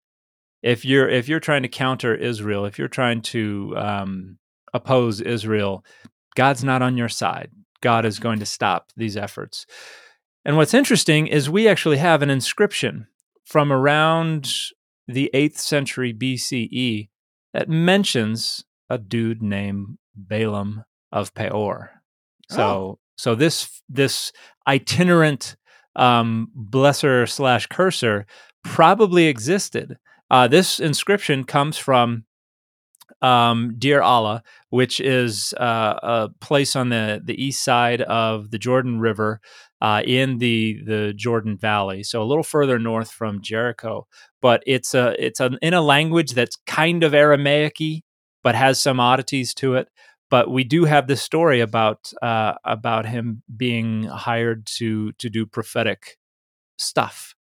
[0.63, 4.39] if you're if you're trying to counter Israel, if you're trying to um,
[4.75, 5.85] oppose Israel,
[6.35, 7.51] God's not on your side.
[7.81, 9.67] God is going to stop these efforts.
[10.45, 13.07] And what's interesting is we actually have an inscription
[13.45, 14.51] from around
[15.07, 17.09] the 8th century BCE
[17.55, 21.91] that mentions a dude named Balaam of Peor.
[22.51, 22.99] So Oh.
[23.17, 24.33] so this this
[24.67, 25.57] itinerant
[25.97, 28.27] um, blesser slash cursor
[28.63, 29.97] probably existed.
[30.31, 32.25] Uh, this inscription comes from
[33.23, 38.59] um, Deir Allah, which is uh, a place on the, the east side of the
[38.59, 39.41] Jordan River
[39.81, 44.07] uh, in the the Jordan Valley, so a little further north from Jericho.
[44.43, 48.03] But it's a it's a, in a language that's kind of Aramaic-y,
[48.43, 49.89] but has some oddities to it.
[50.31, 55.47] But we do have this story about uh, about him being hired to to do
[55.47, 56.19] prophetic
[56.79, 57.35] stuff.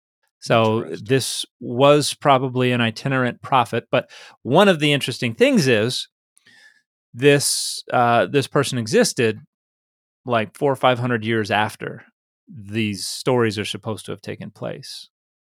[0.41, 3.85] So this was probably an itinerant prophet.
[3.91, 4.11] But
[4.43, 6.09] one of the interesting things is
[7.15, 9.39] this uh, this person existed
[10.27, 12.05] like four or five hundred years after
[12.49, 15.09] these stories are supposed to have taken place.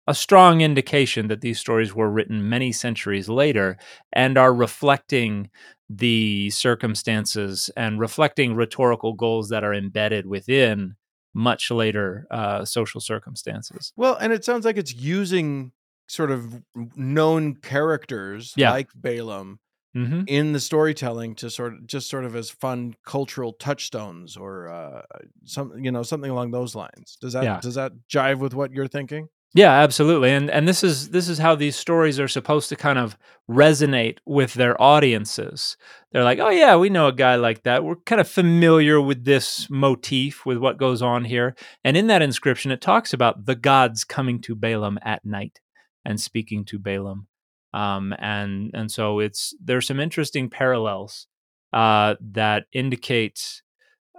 [0.07, 3.77] A strong indication that these stories were written many centuries later
[4.11, 5.49] and are reflecting
[5.89, 10.95] the circumstances and reflecting rhetorical goals that are embedded within
[11.33, 13.93] much later uh, social circumstances.
[13.95, 15.71] Well, and it sounds like it's using
[16.07, 16.61] sort of
[16.95, 18.71] known characters Yeah.
[18.71, 19.59] like Balaam
[19.93, 24.69] hmm in the storytelling to sort of just sort of as fun cultural touchstones or
[24.69, 25.01] uh,
[25.45, 27.17] some you know something along those lines.
[27.21, 27.59] Does that Yeah.
[27.61, 29.27] does that jive with what you're thinking?
[29.53, 30.31] Yeah, absolutely.
[30.31, 33.17] And and this is this is how these stories are supposed to kind of
[33.49, 35.75] resonate with their audiences.
[36.11, 37.83] They're like, "Oh yeah, we know a guy like that.
[37.83, 42.21] We're kind of familiar with this motif with what goes on here." And in that
[42.21, 45.59] inscription it talks about the gods coming to Balaam at night
[46.05, 47.27] and speaking to Balaam.
[47.73, 51.27] Um, and and so it's there's some interesting parallels
[51.73, 53.61] uh, that indicate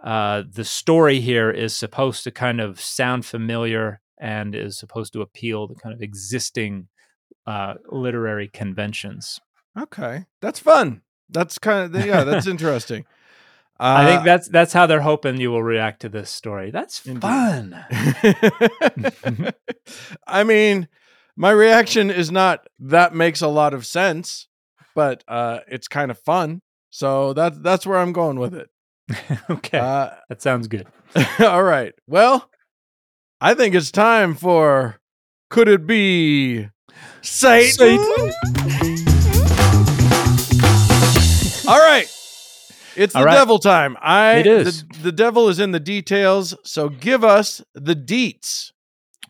[0.03, 5.21] uh, the story here is supposed to kind of sound familiar and is supposed to
[5.21, 6.88] appeal to kind of existing
[7.47, 9.41] uh, literary conventions.
[9.79, 11.03] Okay, that's fun.
[11.29, 13.05] That's kind of yeah, that's interesting.
[13.79, 16.71] Uh, I think that's that's how they're hoping you will react to this story.
[16.71, 17.23] That's Indeed.
[17.23, 17.85] fun.
[20.27, 20.88] I mean,
[21.37, 24.49] my reaction is not that makes a lot of sense,
[24.95, 26.61] but uh, it's kind of fun.
[26.90, 28.68] So that's that's where I'm going with it.
[29.51, 30.87] okay, Uh, that sounds good.
[31.40, 31.92] all right.
[32.07, 32.49] Well,
[33.40, 34.99] I think it's time for
[35.51, 36.68] could it be
[37.23, 37.99] Satan?
[41.68, 42.07] All right.
[42.95, 43.35] It's the All right.
[43.35, 43.97] devil time.
[44.03, 44.85] I It is.
[44.85, 48.71] The, the devil is in the details, so give us the deets.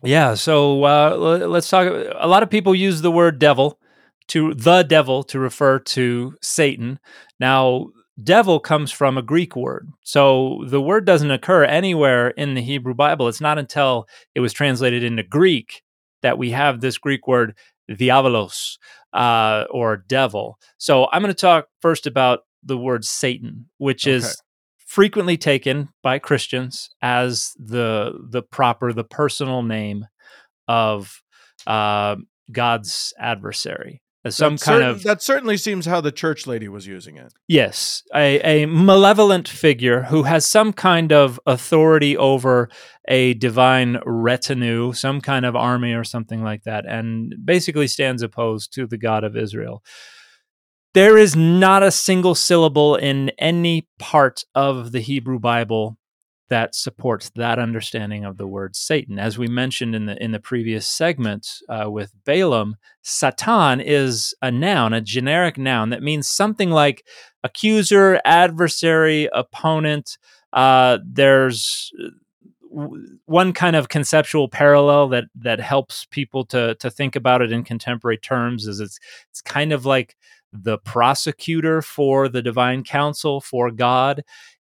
[0.03, 0.33] Yeah.
[0.35, 1.15] So uh,
[1.47, 1.87] let's talk.
[1.87, 3.79] A lot of people use the word devil
[4.29, 6.99] to the devil to refer to Satan.
[7.39, 7.87] Now,
[8.21, 9.89] devil comes from a Greek word.
[10.03, 13.27] So the word doesn't occur anywhere in the Hebrew Bible.
[13.27, 15.81] It's not until it was translated into Greek
[16.21, 17.55] that we have this Greek word
[17.89, 18.77] diabolos
[19.13, 20.57] uh, or devil.
[20.77, 24.15] So I'm going to talk first about the word Satan, which Okay.
[24.17, 24.41] is
[24.93, 30.05] frequently taken by Christians as the the proper, the personal name
[30.67, 31.21] of
[31.65, 32.15] uh,
[32.51, 36.67] God's adversary, as some That kind certain- of that certainly seems how the church lady
[36.67, 37.33] was using it.
[37.47, 42.69] Yes, a, a malevolent figure who has some kind of authority over
[43.07, 48.71] a divine retinue, some kind of army or something like that, and basically stands opposed
[48.73, 49.81] to the God of Israel.
[50.93, 55.97] There is not a single syllable in any part of the Hebrew Bible
[56.49, 59.17] that supports that understanding of the word Satan.
[59.17, 64.51] As we mentioned in the in the previous segment uh, with Balaam, Satan is a
[64.51, 67.03] noun, a generic noun that means something like
[67.43, 70.19] accuser, adversary, opponent.
[70.51, 71.91] Uh, there's
[73.25, 77.63] one kind of conceptual parallel that that helps people to to think about it in
[77.63, 78.99] contemporary terms is it's
[79.31, 80.15] it's kind of like
[80.53, 84.23] the prosecutor for the divine council for God.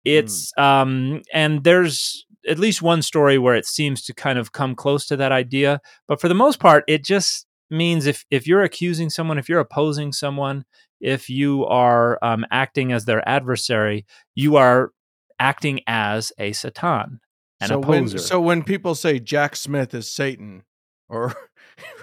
[0.05, 0.63] It's mm.
[0.63, 5.05] um and there's at least one story where it seems to kind of come close
[5.07, 9.09] to that idea, but for the most part it just means if if you're accusing
[9.09, 10.65] someone, if you're opposing someone,
[10.99, 14.91] if you are um, acting as their adversary, you are
[15.39, 17.19] acting as a satan
[17.61, 18.15] an so opposer.
[18.15, 20.63] When, so when people say Jack Smith is Satan,
[21.07, 21.33] or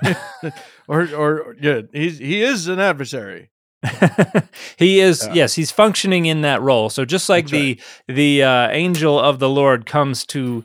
[0.88, 3.51] or or yeah, he's he is an adversary.
[4.77, 5.35] he is yeah.
[5.35, 8.17] yes he's functioning in that role so just like That's the right.
[8.17, 10.64] the uh, angel of the lord comes to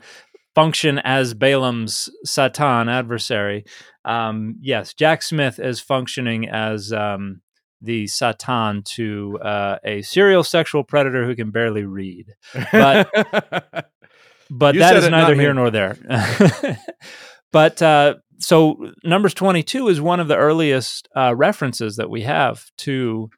[0.54, 3.64] function as balaam's satan adversary
[4.04, 7.40] um, yes jack smith is functioning as um,
[7.80, 12.34] the satan to uh, a serial sexual predator who can barely read
[12.72, 13.10] but
[14.50, 15.96] but you that is neither here nor there.
[17.52, 22.70] but uh, so Numbers 22 is one of the earliest uh, references that we have
[22.78, 23.30] to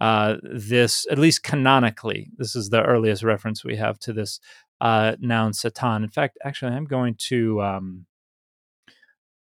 [0.00, 2.30] uh, this, at least canonically.
[2.36, 4.40] This is the earliest reference we have to this
[4.80, 6.02] uh, noun Satan.
[6.02, 8.06] In fact, actually, I'm going to um,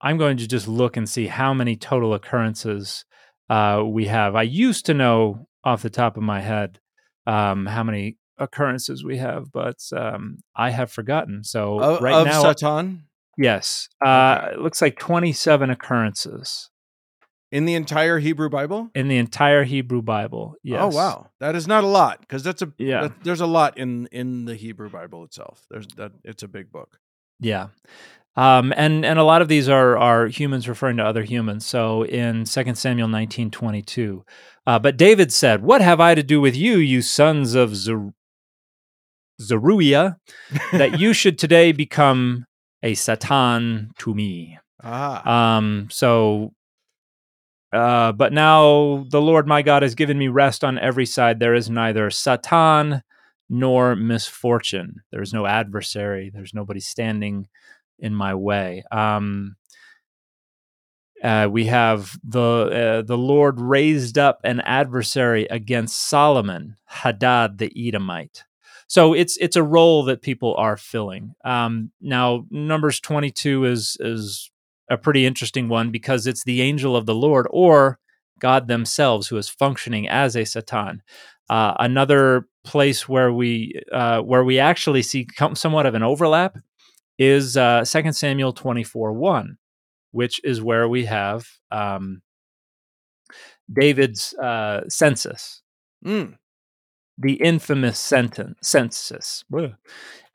[0.01, 3.03] I'm going to just look and see how many total occurrences
[3.49, 4.35] uh, we have.
[4.35, 6.79] I used to know off the top of my head
[7.25, 11.43] um, how many occurrences we have, but um, I have forgotten.
[11.43, 13.03] So of, right of now, Satan.
[13.37, 14.53] Yes, uh, okay.
[14.53, 16.69] it looks like twenty-seven occurrences
[17.51, 18.89] in the entire Hebrew Bible.
[18.93, 20.81] In the entire Hebrew Bible, oh, yes.
[20.81, 23.03] Oh wow, that is not a lot because that's a yeah.
[23.03, 25.65] That, there's a lot in in the Hebrew Bible itself.
[25.69, 26.99] There's that it's a big book.
[27.39, 27.67] Yeah.
[28.35, 31.65] Um, and and a lot of these are are humans referring to other humans.
[31.65, 34.25] So in 2 Samuel nineteen twenty two,
[34.67, 38.13] uh, but David said, "What have I to do with you, you sons of Zer-
[39.41, 40.17] Zeruiah,
[40.71, 42.45] that you should today become
[42.83, 44.59] a Satan to me.
[44.83, 45.57] Ah.
[45.57, 46.53] Um, so,
[47.73, 51.39] uh, but now the Lord my God has given me rest on every side.
[51.39, 53.01] There is neither Satan
[53.49, 55.01] nor misfortune.
[55.11, 56.29] There's no adversary.
[56.33, 57.47] There's nobody standing
[57.99, 58.83] in my way.
[58.91, 59.55] Um,
[61.23, 67.71] uh, we have the uh, the Lord raised up an adversary against Solomon, Hadad the
[67.75, 68.43] Edomite.
[68.87, 71.33] So it's it's a role that people are filling.
[71.43, 74.49] Um, now, Numbers 22 is is
[74.89, 77.99] a pretty interesting one because it's the angel of the Lord or
[78.39, 81.01] God themselves who is functioning as a Satan.
[81.49, 86.57] Uh, another place where we uh, where we actually see somewhat of an overlap
[87.19, 89.57] is uh, 2 Samuel 24 1,
[90.11, 92.21] which is where we have um,
[93.73, 95.61] David's uh, census.
[96.05, 96.35] Mm
[97.17, 99.43] the infamous sentence, census.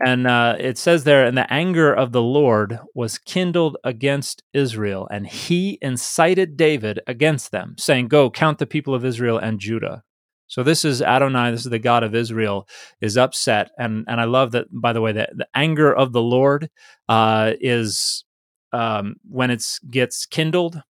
[0.05, 5.07] And uh, it says there, and the anger of the Lord was kindled against Israel,
[5.11, 10.03] and he incited David against them, saying, Go, count the people of Israel and Judah.
[10.49, 12.69] So this is Adonai, this is the God of Israel,
[13.01, 13.71] is upset.
[13.79, 16.69] And, and I love that, by the way, that the anger of the Lord
[17.09, 18.25] uh, is
[18.73, 20.83] um, when it gets kindled,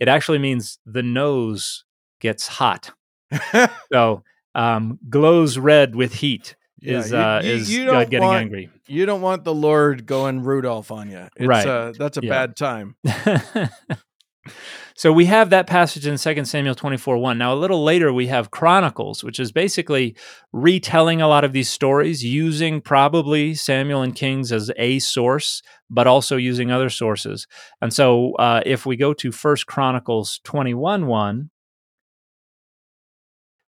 [0.00, 1.84] it actually means the nose
[2.20, 2.90] gets hot.
[3.92, 4.24] so
[4.54, 8.70] um, glows red with heat is yeah, you, uh, is you God getting want, angry.
[8.86, 11.28] You don't want the Lord going Rudolph on you.
[11.36, 11.66] It's, right.
[11.66, 12.30] Uh, that's a yeah.
[12.30, 12.96] bad time.
[14.94, 17.38] so we have that passage in 2 Samuel 24 1.
[17.38, 20.14] Now, a little later, we have Chronicles, which is basically
[20.52, 26.06] retelling a lot of these stories using probably Samuel and Kings as a source, but
[26.06, 27.46] also using other sources.
[27.80, 31.50] And so uh, if we go to First Chronicles 21 1,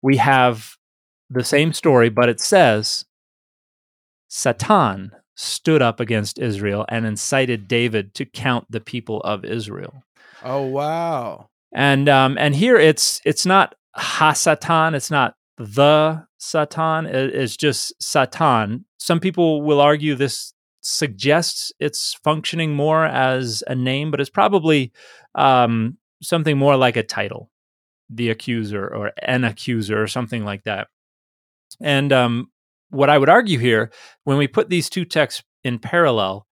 [0.04, 0.76] we have
[1.32, 3.06] the same story, but it says
[4.28, 10.04] Satan stood up against Israel and incited David to count the people of Israel.
[10.44, 11.48] Oh wow!
[11.74, 18.86] And um, and here it's it's not Hasatan, it's not the Satan, it's just Satan.
[18.98, 24.92] Some people will argue this suggests it's functioning more as a name, but it's probably
[25.36, 27.50] um, something more like a title
[28.16, 30.88] the accuser or an accuser or something like that.
[31.82, 32.52] And um,
[32.90, 33.92] what I would argue here,
[34.24, 36.48] when we put these two texts in parallel,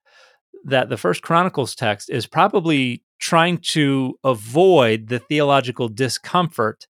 [0.66, 6.88] that the First Chronicles text is probably trying to avoid the theological discomfort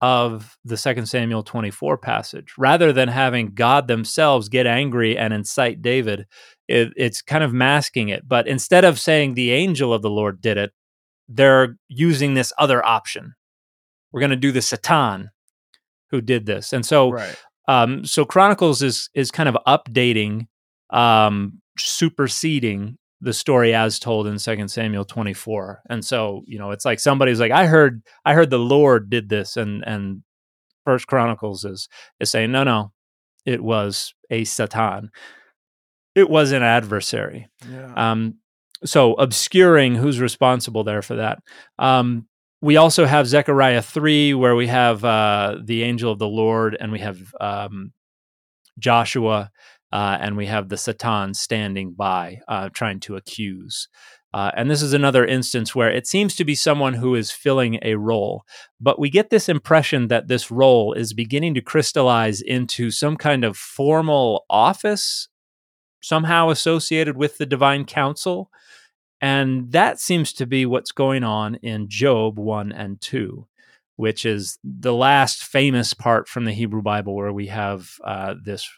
[0.00, 2.52] of the Second Samuel 24 passage.
[2.58, 6.26] Rather than having God themselves get angry and incite David,
[6.68, 8.26] it, it's kind of masking it.
[8.26, 10.72] But instead of saying the angel of the Lord did it,
[11.28, 13.34] they're using this other option.
[14.14, 15.30] We're going to do the Satan
[16.12, 16.72] who did this.
[16.72, 17.36] And so right.
[17.66, 20.46] um, so Chronicles is is kind of updating,
[20.90, 25.82] um, superseding the story as told in Second Samuel 24.
[25.90, 29.28] And so, you know, it's like somebody's like, I heard, I heard the Lord did
[29.28, 30.22] this, and and
[30.84, 31.88] First Chronicles is
[32.20, 32.92] is saying, no, no,
[33.44, 35.10] it was a Satan.
[36.14, 37.48] It was an adversary.
[37.68, 37.92] Yeah.
[37.96, 38.36] Um,
[38.84, 41.40] so obscuring who's responsible there for that.
[41.80, 42.28] Um,
[42.64, 46.90] we also have Zechariah 3, where we have uh, the angel of the Lord, and
[46.90, 47.92] we have um,
[48.78, 49.50] Joshua,
[49.92, 53.88] uh, and we have the Satan standing by, uh, trying to accuse.
[54.32, 57.78] Uh, and this is another instance where it seems to be someone who is filling
[57.82, 58.44] a role.
[58.80, 63.44] But we get this impression that this role is beginning to crystallize into some kind
[63.44, 65.28] of formal office,
[66.02, 68.50] somehow associated with the divine council.
[69.24, 73.46] And that seems to be what's going on in Job 1 and 2,
[73.96, 78.68] which is the last famous part from the Hebrew Bible where we have uh, this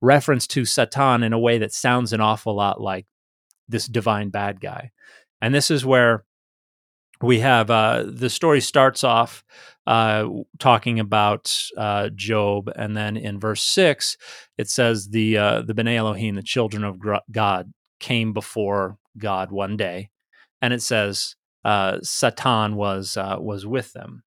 [0.00, 3.06] reference to Satan in a way that sounds an awful lot like
[3.68, 4.92] this divine bad guy.
[5.42, 6.24] And this is where
[7.20, 9.42] we have uh, the story starts off
[9.88, 10.28] uh,
[10.60, 14.16] talking about uh, Job, and then in verse six
[14.56, 17.00] it says the uh, the Bnei Elohim, the children of
[17.32, 20.10] God, came before God one day,
[20.60, 24.22] and it says uh, Satan was uh, was with them.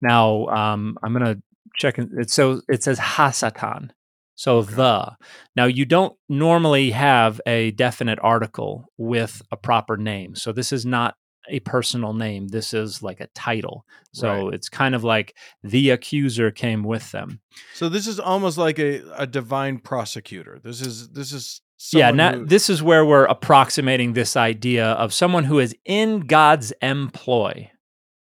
[0.00, 1.42] Now um, I'm going to
[1.76, 2.30] check it.
[2.30, 3.90] So it says Hasatan.
[4.34, 4.74] So okay.
[4.74, 5.16] the.
[5.56, 10.34] Now you don't normally have a definite article with a proper name.
[10.34, 11.16] So this is not
[11.48, 12.48] a personal name.
[12.48, 13.84] This is like a title.
[14.12, 14.54] So right.
[14.54, 17.40] it's kind of like the accuser came with them.
[17.74, 20.60] So this is almost like a, a divine prosecutor.
[20.62, 21.60] This is this is
[21.92, 22.46] yeah, now, who...
[22.46, 27.70] this is where we're approximating this idea of someone who is in God's employ.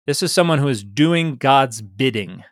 [0.06, 2.44] This is someone who is doing God's bidding.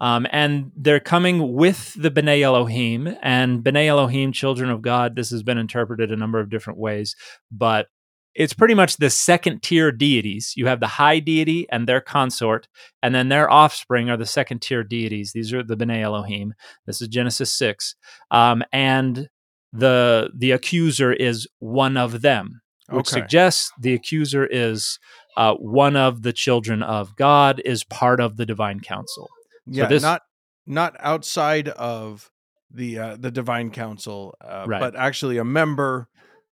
[0.00, 5.16] Um, and they're coming with the B'nai Elohim and B'nai Elohim, children of God.
[5.16, 7.16] This has been interpreted a number of different ways,
[7.50, 7.88] but
[8.34, 10.52] it's pretty much the second tier deities.
[10.56, 12.68] You have the high deity and their consort,
[13.02, 15.32] and then their offspring are the second tier deities.
[15.32, 16.54] These are the B'nai Elohim.
[16.86, 17.96] This is Genesis 6.
[18.30, 19.28] Um, and
[19.72, 23.20] the the accuser is one of them, which okay.
[23.20, 24.98] suggests the accuser is
[25.36, 29.28] uh, one of the children of God, is part of the divine council.
[29.66, 30.22] Yeah, so this, not
[30.66, 32.30] not outside of
[32.70, 34.80] the uh, the divine council, uh, right.
[34.80, 36.08] but actually a member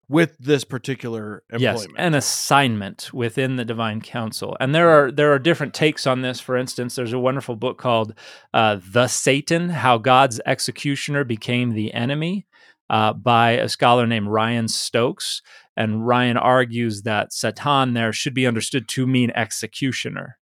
[0.08, 1.90] with this particular employment.
[1.90, 4.56] Yes, an assignment within the divine council.
[4.60, 6.40] And there are there are different takes on this.
[6.40, 8.14] For instance, there's a wonderful book called
[8.54, 12.46] uh, "The Satan: How God's Executioner Became the Enemy."
[12.88, 15.42] Uh, by a scholar named Ryan Stokes.
[15.76, 20.38] And Ryan argues that Satan there should be understood to mean executioner.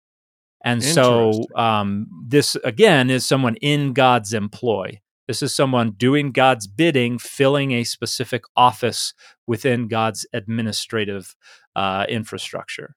[0.63, 5.01] And so um, this again is someone in God's employ.
[5.27, 9.13] This is someone doing God's bidding, filling a specific office
[9.45, 11.35] within God's administrative
[11.75, 12.95] uh, infrastructure.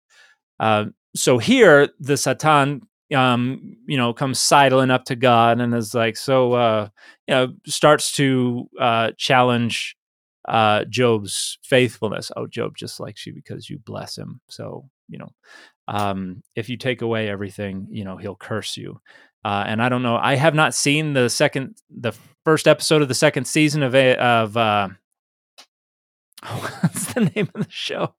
[0.59, 2.82] Uh, so here, the Satan,
[3.15, 6.89] um, you know, comes sidling up to God and is like, so, uh,
[7.27, 9.97] you know, starts to uh, challenge
[10.49, 12.31] uh, Job's faithfulness.
[12.37, 14.41] Oh, Job just likes you because you bless him.
[14.49, 15.31] So, you know,
[15.89, 19.01] um, if you take away everything, you know, he'll curse you.
[19.45, 20.17] Uh, and I don't know.
[20.17, 22.13] I have not seen the second, the
[22.45, 24.89] first episode of the second season of a, of uh,
[26.47, 28.15] what's the name of the show?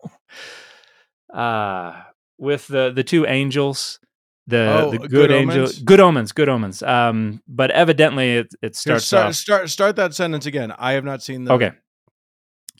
[1.34, 2.02] Uh,
[2.38, 4.00] with the the two angels,
[4.48, 5.80] the oh, the good, good angel, omens?
[5.80, 6.84] good omens, good omens.
[6.84, 9.36] Um, but evidently it it starts start, off.
[9.36, 10.74] Start start that sentence again.
[10.78, 11.54] I have not seen the.
[11.54, 11.72] Okay.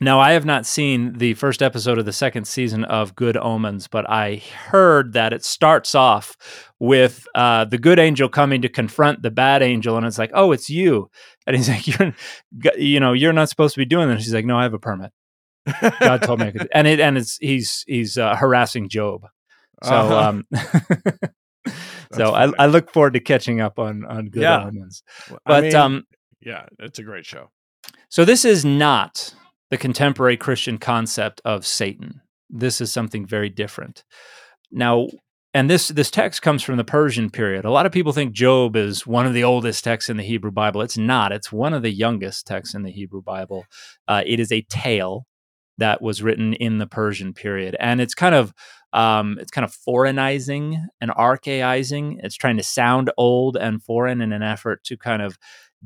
[0.02, 3.88] Now, I have not seen the first episode of the second season of Good Omens,
[3.88, 6.36] but I heard that it starts off
[6.80, 10.52] with uh, the good angel coming to confront the bad angel, and it's like, "Oh,
[10.52, 11.10] it's you,"
[11.46, 12.14] and he's like, "You're,
[12.78, 14.80] you know, you're not supposed to be doing this." She's like, "No, I have a
[14.80, 15.12] permit.
[16.02, 16.68] God told me." I could.
[16.74, 19.28] And it, and it's he's he's uh, harassing Job.
[19.84, 20.16] So, uh-huh.
[20.30, 20.48] um,
[22.14, 24.66] so I, I, look forward to catching up on on Good yeah.
[24.66, 25.04] Omens.
[25.30, 26.04] But I mean, um,
[26.42, 27.50] yeah, it's a great show.
[28.10, 29.34] So this is not
[29.72, 32.22] the contemporary Christian concept of Satan.
[32.50, 34.04] This is something very different.
[34.72, 35.08] Now,
[35.54, 37.66] and this this text comes from the Persian period.
[37.66, 40.52] A lot of people think Job is one of the oldest texts in the Hebrew
[40.52, 40.82] Bible.
[40.82, 41.32] It's not.
[41.32, 43.66] It's one of the youngest texts in the Hebrew Bible.
[44.08, 45.26] Uh, it is a tale
[45.78, 48.54] that was written in the Persian period, and it's kind of
[48.94, 52.20] um, it's kind of foreignizing and archaizing.
[52.24, 55.38] It's trying to sound old and foreign in an effort to kind of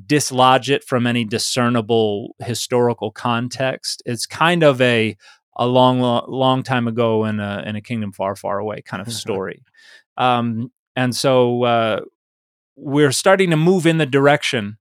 [0.06, 4.04] dislodge it from any discernible historical context.
[4.06, 5.16] It's kind of a
[5.60, 9.12] a long, long time ago in a in a kingdom far, far away kind of
[9.24, 9.64] story.
[10.18, 12.00] um, and so uh,
[12.76, 14.78] we're starting to move in the direction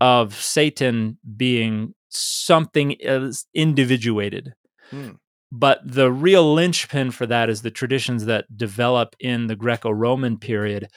[0.00, 4.54] of Satan being something is individuated.
[4.90, 5.12] Hmm.
[5.52, 10.38] But the real linchpin for that is the traditions that develop in the Greco Roman
[10.38, 10.88] period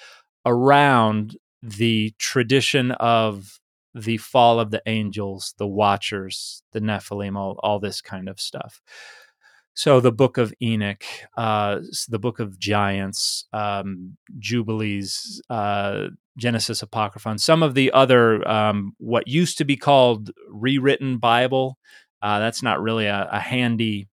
[0.45, 3.59] around the tradition of
[3.93, 8.81] the fall of the angels, the watchers, the Nephilim, all, all this kind of stuff.
[9.73, 11.03] So the book of Enoch,
[11.37, 16.07] uh, the book of giants, um, Jubilees, uh,
[16.39, 21.77] Genesis Apocryphon, some of the other um, what used to be called rewritten Bible.
[22.21, 24.07] Uh, that's not really a, a handy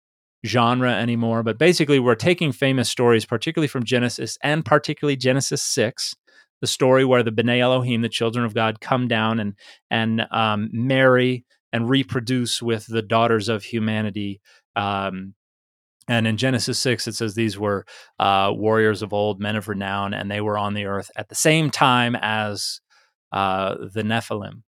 [0.46, 6.16] genre anymore, but basically we're taking famous stories, particularly from Genesis and particularly Genesis six,
[6.60, 9.54] the story where the B'nai Elohim, the children of God, come down and
[9.90, 14.42] and um, marry and reproduce with the daughters of humanity.
[14.76, 15.34] Um,
[16.08, 17.86] and in Genesis 6, it says these were
[18.20, 21.36] uh, warriors of old, men of renown, and they were on the earth at the
[21.36, 22.82] same time as
[23.32, 24.64] uh, the Nephilim.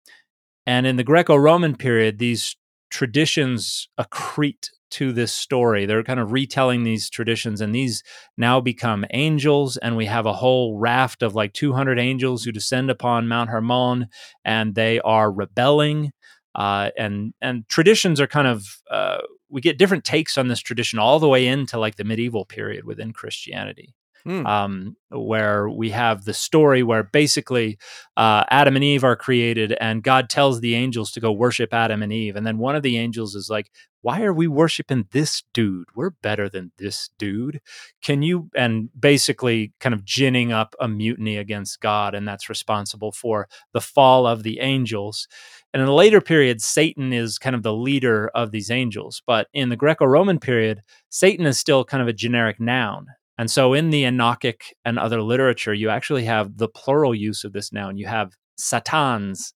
[0.66, 2.56] And in the Greco Roman period, these
[2.90, 5.86] traditions accrete to this story.
[5.86, 8.02] They're kind of retelling these traditions, and these
[8.36, 9.76] now become angels.
[9.76, 14.08] And we have a whole raft of like 200 angels who descend upon Mount Hermon,
[14.44, 16.12] and they are rebelling.
[16.54, 19.18] Uh, and and traditions are kind of uh,
[19.50, 22.84] we get different takes on this tradition all the way into like the medieval period
[22.84, 23.94] within Christianity.
[24.24, 24.44] Hmm.
[24.44, 27.78] Um, where we have the story where basically
[28.18, 32.02] uh, Adam and Eve are created, and God tells the angels to go worship Adam
[32.02, 32.36] and Eve.
[32.36, 33.70] And then one of the angels is like,
[34.02, 35.88] Why are we worshiping this dude?
[35.94, 37.60] We're better than this dude.
[38.02, 38.48] Can you?
[38.54, 43.80] And basically, kind of ginning up a mutiny against God, and that's responsible for the
[43.80, 45.28] fall of the angels.
[45.72, 49.22] And in a later period, Satan is kind of the leader of these angels.
[49.26, 53.06] But in the Greco Roman period, Satan is still kind of a generic noun.
[53.38, 57.52] And so in the Enochic and other literature, you actually have the plural use of
[57.52, 57.96] this noun.
[57.96, 59.54] You have satans,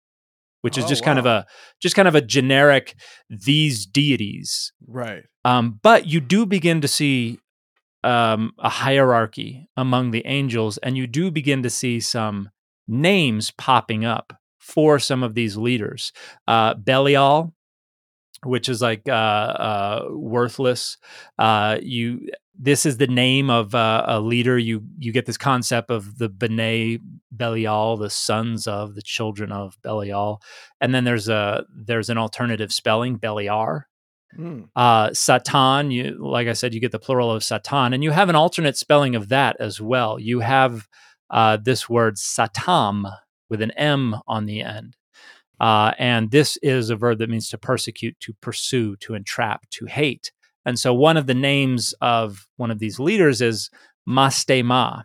[0.65, 1.07] which is oh, just wow.
[1.09, 1.47] kind of a
[1.79, 2.95] just kind of a generic
[3.29, 4.73] these deities.
[4.89, 5.25] Right.
[5.45, 7.39] Um, but you do begin to see
[8.03, 12.49] um, a hierarchy among the angels, and you do begin to see some
[12.89, 16.13] names popping up for some of these leaders.
[16.49, 17.53] Uh, Belial,
[18.43, 20.97] which is like uh, uh, worthless.
[21.39, 22.31] Uh, you
[22.65, 24.59] this is the name of uh, a leader.
[24.59, 26.99] You you get this concept of the B'nai
[27.37, 30.41] Belial, the sons of the children of Belial,
[30.81, 33.83] and then there's a there's an alternative spelling Beliar.
[34.39, 34.69] Mm.
[34.75, 38.31] Uh, Satan, you like I said, you get the plural of Satan, and you have
[38.31, 40.19] an alternate spelling of that as well.
[40.19, 40.89] You have
[41.29, 43.05] uh, this word Satam,
[43.51, 44.97] with an M on the end.
[45.61, 49.87] Uh, and this is a verb that means to persecute, to pursue, to entrap, to
[49.87, 50.33] hate.
[50.65, 53.71] And so one of the names of one of these leaders is
[54.09, 55.05] mastema,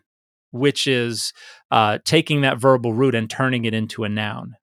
[0.51, 1.33] which is
[1.71, 4.55] uh, taking that verbal root and turning it into a noun.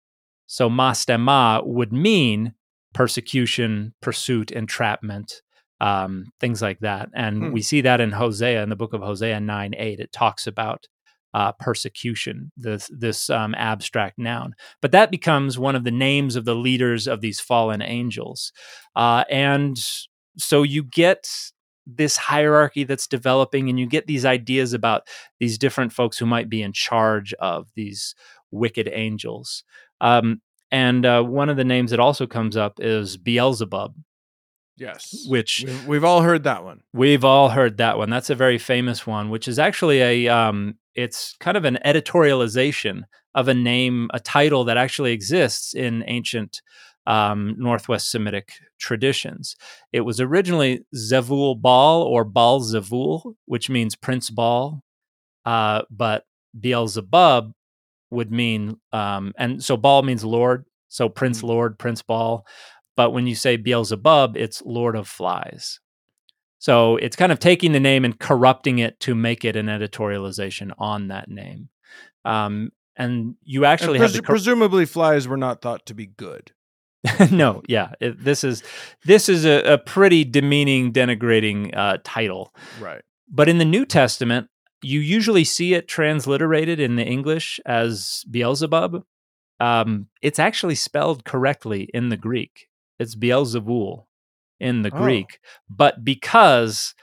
[0.46, 2.54] So mastema would mean
[2.94, 5.42] persecution, pursuit, entrapment,
[5.80, 7.08] um, things like that.
[7.14, 7.52] And hmm.
[7.52, 10.00] we see that in Hosea, in the book of Hosea 9 8.
[10.00, 10.86] It talks about
[11.34, 14.54] uh, persecution, this this um, abstract noun.
[14.80, 18.52] But that becomes one of the names of the leaders of these fallen angels,
[18.94, 19.76] uh, and
[20.36, 21.28] so you get
[21.86, 25.06] this hierarchy that's developing, and you get these ideas about
[25.38, 28.14] these different folks who might be in charge of these
[28.50, 29.62] wicked angels.
[30.00, 33.94] Um, and uh, one of the names that also comes up is Beelzebub.
[34.76, 35.24] Yes.
[35.28, 36.80] Which we've, we've, all heard that one.
[36.92, 38.10] We've all heard that one.
[38.10, 43.04] That's a very famous one, which is actually a um, it's kind of an editorialization
[43.34, 46.60] of a name, a title that actually exists in ancient
[47.06, 49.56] um, Northwest Semitic traditions.
[49.92, 54.82] It was originally Zevul Baal or Baal Zevul, which means Prince Baal,
[55.44, 56.24] uh, but
[56.58, 57.52] Beelzebub
[58.10, 61.48] would mean, um, and so Baal means Lord, so Prince mm-hmm.
[61.48, 62.46] Lord, Prince Baal.
[62.96, 65.80] But when you say Beelzebub, it's Lord of Flies.
[66.58, 70.72] So it's kind of taking the name and corrupting it to make it an editorialization
[70.78, 71.68] on that name.
[72.24, 76.06] Um, and you actually and pres- have cor- presumably flies were not thought to be
[76.06, 76.52] good.
[77.30, 78.62] no, yeah, it, this is
[79.04, 82.54] this is a, a pretty demeaning, denigrating uh, title.
[82.80, 83.02] Right.
[83.28, 84.48] But in the New Testament,
[84.82, 89.02] you usually see it transliterated in the English as Beelzebub.
[89.58, 92.68] Um, it's actually spelled correctly in the Greek.
[92.98, 94.04] It's Beelzebul.
[94.58, 94.98] in the Oh.
[94.98, 95.38] Greek,
[95.68, 96.94] but because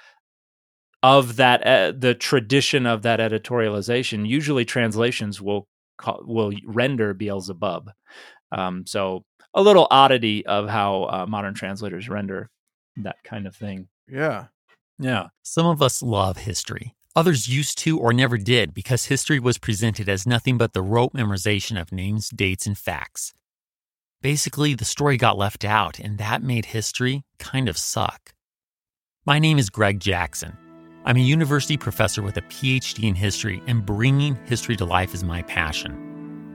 [1.03, 7.91] of that uh, the tradition of that editorialization, usually translations will call, will render Beelzebub.
[8.51, 12.49] Um, so a little oddity of how uh, modern translators render
[12.97, 13.87] that kind of thing.
[14.07, 14.45] Yeah.
[14.99, 15.27] Yeah.
[15.43, 16.95] Some of us love history.
[17.15, 21.13] Others used to or never did because history was presented as nothing but the rote
[21.13, 23.33] memorization of names, dates, and facts.
[24.21, 28.33] Basically, the story got left out, and that made history kind of suck.
[29.25, 30.57] My name is Greg Jackson.
[31.05, 35.23] I'm a university professor with a PhD in history, and bringing history to life is
[35.23, 36.12] my passion.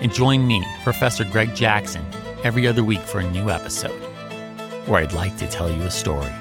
[0.00, 2.04] and join me, Professor Greg Jackson,
[2.42, 4.00] every other week for a new episode
[4.86, 6.32] where I'd like to tell you a story.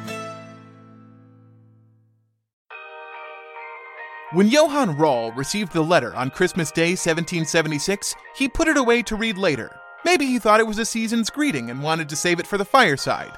[4.34, 9.16] When Johann Rall received the letter on Christmas Day 1776, he put it away to
[9.16, 9.72] read later.
[10.04, 12.66] Maybe he thought it was a season's greeting and wanted to save it for the
[12.66, 13.38] fireside.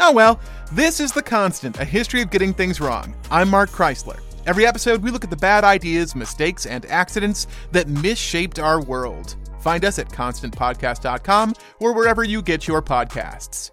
[0.00, 0.38] Oh well,
[0.70, 3.16] this is The Constant, a history of getting things wrong.
[3.32, 4.20] I'm Mark Chrisler.
[4.46, 9.34] Every episode, we look at the bad ideas, mistakes, and accidents that misshaped our world.
[9.60, 13.72] Find us at constantpodcast.com or wherever you get your podcasts.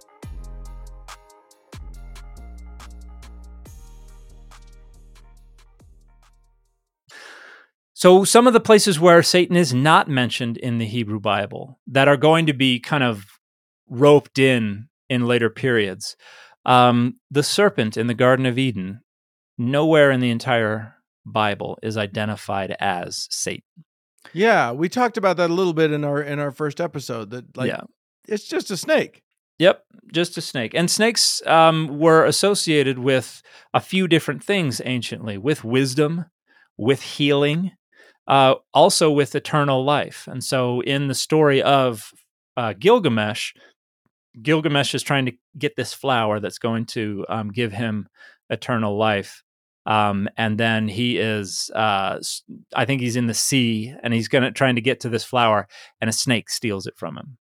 [7.94, 12.08] So, some of the places where Satan is not mentioned in the Hebrew Bible that
[12.08, 13.26] are going to be kind of
[13.88, 16.16] roped in in later periods.
[16.66, 19.02] Um, the serpent in the Garden of Eden,
[19.58, 20.96] nowhere in the entire
[21.26, 23.64] Bible is identified as Satan.
[24.34, 27.56] Yeah, we talked about that a little bit in our in our first episode that
[27.56, 27.82] like yeah.
[28.28, 29.22] it's just a snake.
[29.60, 30.74] Yep, just a snake.
[30.74, 33.42] And snakes um, were associated with
[33.74, 36.26] a few different things anciently with wisdom,
[36.78, 37.72] with healing,
[38.28, 40.28] uh, also with eternal life.
[40.30, 42.12] And so in the story of
[42.58, 43.54] uh, Gilgamesh,
[44.42, 48.08] Gilgamesh is trying to get this flower that's going to um, give him
[48.50, 49.44] eternal life.
[49.86, 52.20] Um, and then he is, uh,
[52.76, 55.68] I think he's in the sea and he's gonna trying to get to this flower,
[56.02, 57.38] and a snake steals it from him.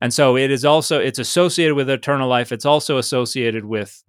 [0.00, 2.52] And so it is also it's associated with eternal life.
[2.52, 4.02] It's also associated with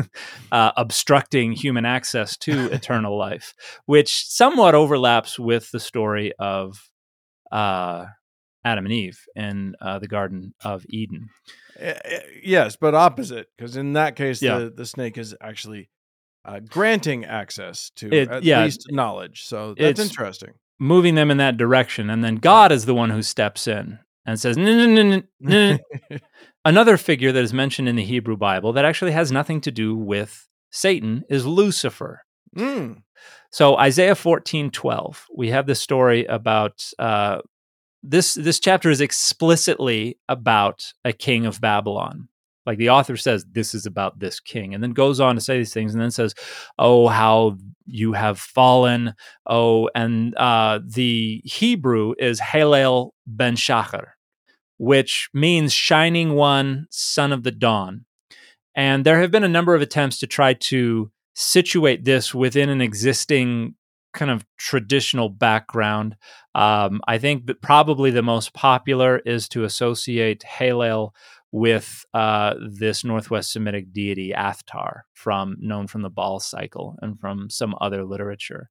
[0.52, 3.54] uh, obstructing human access to eternal life,
[3.86, 6.90] which somewhat overlaps with the story of
[7.50, 8.06] uh,
[8.64, 11.28] Adam and Eve in uh, the Garden of Eden.
[11.78, 14.58] Eh, eh, Yes, but opposite because in that case Yeah.
[14.58, 15.88] the the snake is actually
[16.44, 19.42] uh, granting access to It- at yeah, least knowledge.
[19.44, 20.54] So that's interesting.
[20.80, 22.10] moving them in that direction.
[22.10, 25.22] And then God is the one who steps in and says, no, no, no, no,
[25.40, 25.78] no.
[26.10, 26.18] no."
[26.64, 29.96] Another figure that is mentioned in the Hebrew Bible that actually has nothing to do
[29.96, 32.22] with Satan is Lucifer.
[32.56, 33.02] Mm.
[33.50, 37.38] So Isaiah fourteen twelve, we have the story about uh,
[38.02, 38.34] this.
[38.34, 42.28] This chapter is explicitly about a king of Babylon.
[42.64, 45.58] Like the author says, this is about this king, and then goes on to say
[45.58, 46.34] these things, and then says,
[46.78, 49.14] "Oh, how you have fallen!"
[49.46, 54.10] Oh, and uh, the Hebrew is Halel ben Shachar,
[54.78, 58.04] which means shining one, son of the dawn.
[58.74, 62.80] And there have been a number of attempts to try to situate this within an
[62.80, 63.74] existing
[64.12, 66.16] kind of traditional background.
[66.54, 71.10] Um, I think probably the most popular is to associate Halel
[71.50, 77.50] with uh, this Northwest Semitic deity Athtar, from known from the Baal cycle and from
[77.50, 78.70] some other literature.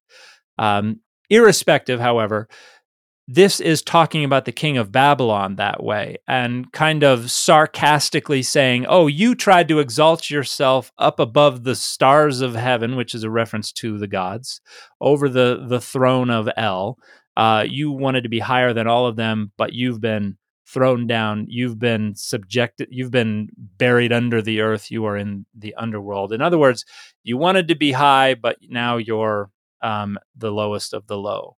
[0.58, 2.48] Um, irrespective, however,
[3.28, 8.84] this is talking about the king of Babylon that way and kind of sarcastically saying,
[8.88, 13.30] Oh, you tried to exalt yourself up above the stars of heaven, which is a
[13.30, 14.60] reference to the gods,
[15.00, 16.98] over the, the throne of El.
[17.36, 21.46] Uh, you wanted to be higher than all of them, but you've been thrown down.
[21.48, 24.90] You've been subjected, you've been buried under the earth.
[24.90, 26.32] You are in the underworld.
[26.32, 26.84] In other words,
[27.22, 29.50] you wanted to be high, but now you're
[29.82, 31.56] um, the lowest of the low.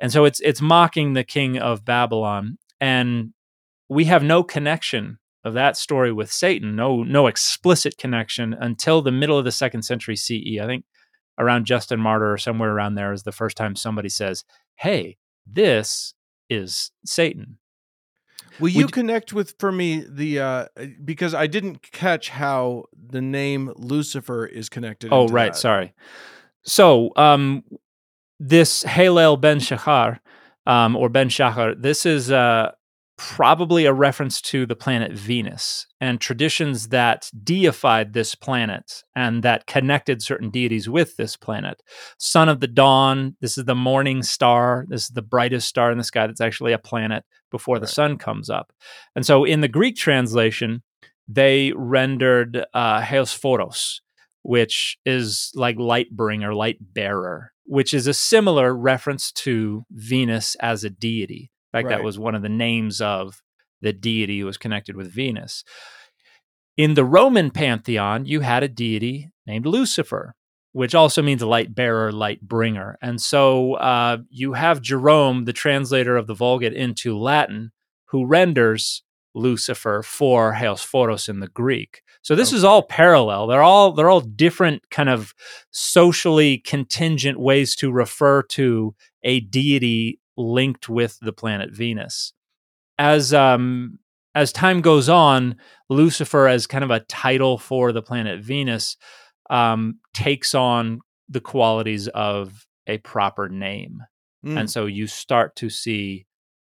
[0.00, 2.58] And so it's it's mocking the king of Babylon.
[2.80, 3.32] And
[3.88, 9.12] we have no connection of that story with Satan, no no explicit connection until the
[9.12, 10.58] middle of the second century CE.
[10.60, 10.84] I think
[11.38, 14.44] around Justin Martyr or somewhere around there is the first time somebody says,
[14.76, 16.14] "Hey, this
[16.48, 17.58] is Satan."
[18.60, 20.66] Will you connect with for me the uh
[21.04, 25.12] because I didn't catch how the name Lucifer is connected.
[25.12, 25.52] Oh, right.
[25.52, 25.58] that.
[25.58, 25.94] Sorry.
[26.62, 27.64] So, um,
[28.38, 30.18] this Halel ben Shachar,
[30.66, 32.72] um, or Ben Shachar, this is uh,
[33.16, 39.66] probably a reference to the planet Venus and traditions that deified this planet and that
[39.66, 41.82] connected certain deities with this planet.
[42.18, 45.98] Son of the dawn, this is the morning star, this is the brightest star in
[45.98, 47.94] the sky that's actually a planet before the Right.
[47.94, 48.72] sun comes up.
[49.16, 50.82] And so in the Greek translation,
[51.26, 54.00] they rendered uh, Heosphoros,
[54.42, 60.84] which is like light bringer, light bearer, which is a similar reference to Venus as
[60.84, 61.50] a deity.
[61.72, 61.98] In fact, Right.
[61.98, 63.42] that was one of the names of
[63.82, 65.62] the deity who was connected with Venus.
[66.78, 70.34] In the Roman pantheon, you had a deity named Lucifer,
[70.72, 72.96] which also means light bearer, light bringer.
[73.02, 77.72] And so uh, you have Jerome, the translator of the Vulgate into Latin,
[78.06, 79.02] who renders
[79.34, 82.02] Lucifer for Heosphoros in the Greek.
[82.22, 83.46] So this is all parallel.
[83.46, 85.34] They're all they're all different kind of
[85.70, 92.32] socially contingent ways to refer to a deity linked with the planet Venus.
[92.98, 93.98] As um
[94.38, 95.56] as time goes on,
[95.88, 98.96] Lucifer as kind of a title for the planet Venus
[99.50, 104.00] um, takes on the qualities of a proper name.
[104.46, 104.60] Mm.
[104.60, 106.26] And so you start to see,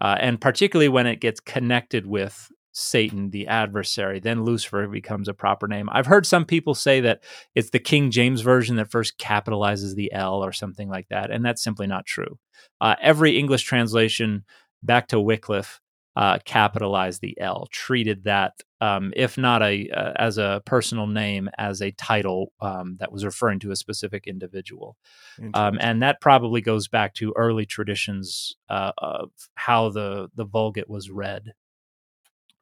[0.02, 5.34] uh, and particularly when it gets connected with Satan, the adversary, then Lucifer becomes a
[5.34, 5.88] proper name.
[5.92, 7.22] I've heard some people say that
[7.54, 11.30] it's the King James version that first capitalizes the L or something like that.
[11.30, 12.38] And that's simply not true.
[12.80, 14.44] Uh, every English translation
[14.82, 15.80] back to Wycliffe
[16.14, 21.48] uh, capitalized the L, treated that, um, if not a uh, as a personal name,
[21.56, 24.96] as a title um, that was referring to a specific individual.
[25.54, 30.90] Um, and that probably goes back to early traditions uh, of how the the Vulgate
[30.90, 31.54] was read.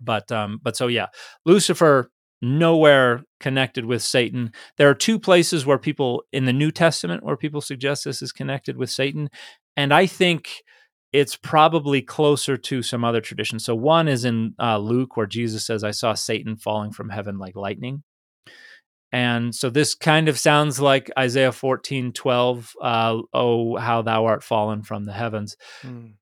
[0.01, 1.07] But um, but so yeah,
[1.45, 2.11] Lucifer
[2.43, 4.53] nowhere connected with Satan.
[4.79, 8.33] There are two places where people in the New Testament where people suggest this is
[8.33, 9.29] connected with Satan,
[9.77, 10.63] and I think
[11.13, 13.65] it's probably closer to some other traditions.
[13.65, 17.39] So one is in uh, Luke where Jesus says, "I saw Satan falling from heaven
[17.39, 18.03] like lightning."
[19.13, 24.45] And so this kind of sounds like Isaiah 14, 12, uh, oh, how thou art
[24.45, 25.57] fallen from the heavens.
[25.83, 26.13] Mm.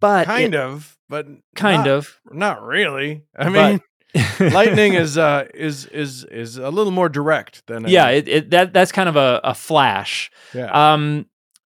[0.00, 1.26] But kind it- of, but
[1.56, 2.20] kind not, of.
[2.30, 3.24] not really.
[3.36, 3.80] I mean,
[4.40, 8.72] lightning is uh is is is a little more direct than yeah, it, it, that
[8.72, 10.30] that's kind of a, a flash.
[10.54, 10.92] yeah.
[10.94, 11.26] Um,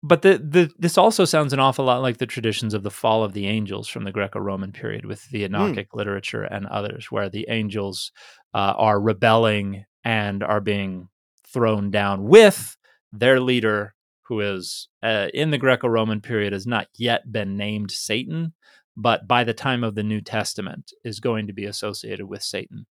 [0.02, 3.24] but the, the this also sounds an awful lot like the traditions of the fall
[3.24, 7.46] of the angels from the Greco-Roman period with the Enochic literature and others, where the
[7.50, 8.12] angels
[8.54, 11.10] uh, are rebelling and are being
[11.48, 12.78] thrown down with
[13.12, 13.94] their leader,
[14.24, 18.54] who is uh, in the Greco-Roman period has not yet been named Satan,
[18.96, 22.86] but by the time of the New Testament is going to be associated with Satan.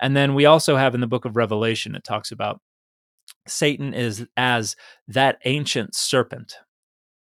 [0.00, 2.60] And then we also have in the book of Revelation, it talks about
[3.48, 4.76] Satan is as
[5.08, 6.54] that ancient serpent.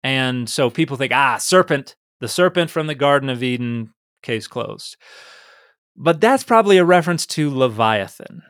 [0.02, 4.96] And so people think, ah, serpent, the serpent from the Garden of Eden, case closed.
[5.96, 8.42] But that's probably a reference to Leviathan,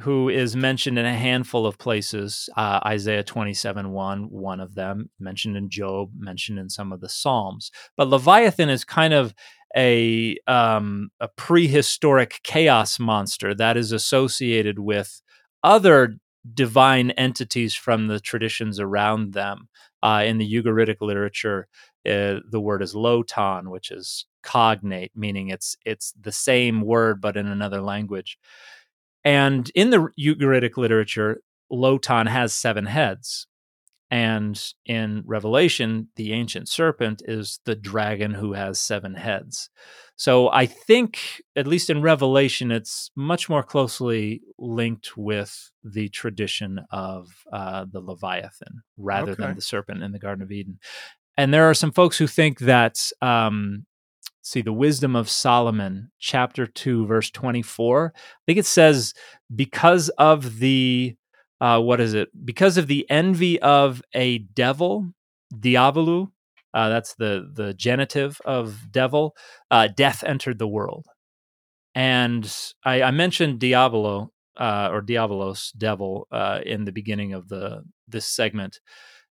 [0.00, 2.48] who is mentioned in a handful of places.
[2.56, 7.08] Uh, Isaiah 27 1, one of them, mentioned in Job, mentioned in some of the
[7.08, 7.70] Psalms.
[7.96, 9.32] But Leviathan is kind of
[9.76, 15.20] a, um, a prehistoric chaos monster that is associated with
[15.62, 16.16] other
[16.54, 19.68] divine entities from the traditions around them.
[20.02, 21.66] Uh, in the Ugaritic literature,
[22.06, 27.36] uh, the word is lotan, which is cognate, meaning it's it's the same word but
[27.36, 28.38] in another language.
[29.24, 31.40] And in the Ugaritic literature,
[31.72, 33.48] lotan has seven heads.
[34.10, 39.68] And in Revelation, the ancient serpent is the dragon who has seven heads.
[40.14, 46.80] So I think, at least in Revelation, it's much more closely linked with the tradition
[46.90, 49.42] of uh, the Leviathan rather Okay.
[49.42, 50.78] than the serpent in the Garden of Eden.
[51.36, 53.84] And there are some folks who think that, um,
[54.40, 59.12] see, the Wisdom of Solomon, chapter 2, verse 24, I think it says,
[59.54, 61.16] because of the
[61.60, 62.28] uh, what is it?
[62.44, 65.12] Because of the envy of a devil,
[65.54, 66.28] diabolu,
[66.74, 69.34] Uh, that's the the genitive of devil.
[69.70, 71.06] Uh, death entered the world,
[71.94, 72.44] and
[72.84, 78.26] I, I mentioned Diabolo uh, or Diabolos, devil, uh, in the beginning of the this
[78.26, 78.80] segment.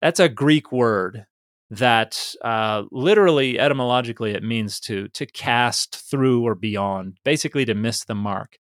[0.02, 1.26] That's a Greek word
[1.72, 8.06] that uh, literally etymologically it means to to cast through or beyond, basically to miss
[8.06, 8.58] the mark.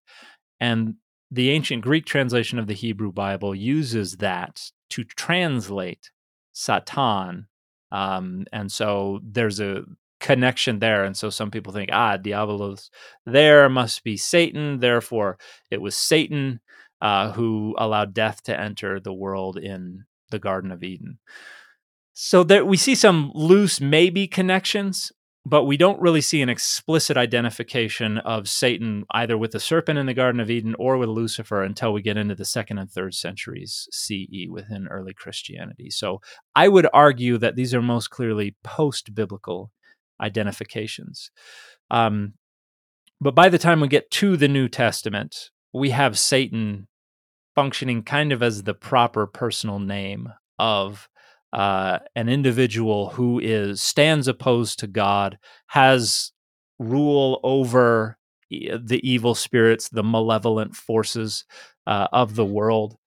[0.60, 0.95] And
[1.32, 6.11] the ancient Greek translation of the Hebrew Bible uses that to translate
[6.51, 7.47] Satan.
[7.91, 9.84] Um, and so there's a
[10.19, 11.03] connection there.
[11.03, 12.89] And so some people think, ah, Diabolos
[13.25, 14.80] there must be Satan.
[14.80, 15.38] Therefore,
[15.71, 16.59] it was Satan
[17.01, 21.19] uh, who allowed death to enter the world in the Garden of Eden.
[22.13, 25.11] So there we see some loose maybe connections,
[25.45, 30.05] but we don't really see an explicit identification of Satan either with the serpent in
[30.05, 33.13] the Garden of Eden or with Lucifer until we get into the second and third
[33.13, 35.89] centuries CE within early Christianity.
[35.89, 36.21] So
[36.55, 39.71] I would argue that these are most clearly post biblical
[40.21, 41.31] identifications.
[41.89, 42.33] Um,
[43.21, 46.87] but by the time we get to the New Testament, we have Satan
[47.55, 51.09] functioning kind of as the proper personal name of
[51.53, 55.37] uh, an individual who is stands opposed to God,
[55.67, 56.31] has
[56.77, 58.17] rule over
[58.49, 61.45] the evil spirits, the malevolent forces
[61.85, 62.97] uh, of the world,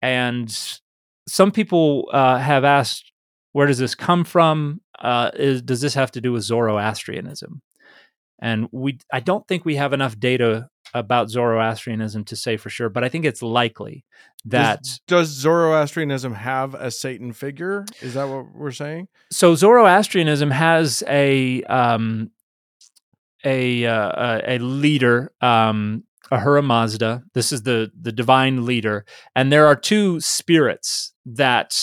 [0.00, 0.80] and
[1.28, 3.12] some people uh, have asked,
[3.52, 4.80] where does this come from?
[4.98, 7.62] Uh, is, does this have to do with Zoroastrianism?
[8.40, 12.88] And we, I don't think we have enough data about Zoroastrianism to say for sure,
[12.88, 14.04] but I think it's likely
[14.44, 17.84] that does, does, Zoroastrianism have a Satan figure?
[18.00, 19.08] Is that what we're saying?
[19.30, 22.30] So Zoroastrianism has a um,
[23.44, 27.22] a uh, a leader, um, Ahura Mazda.
[27.34, 31.76] This is the the divine leader, and there are two spirits that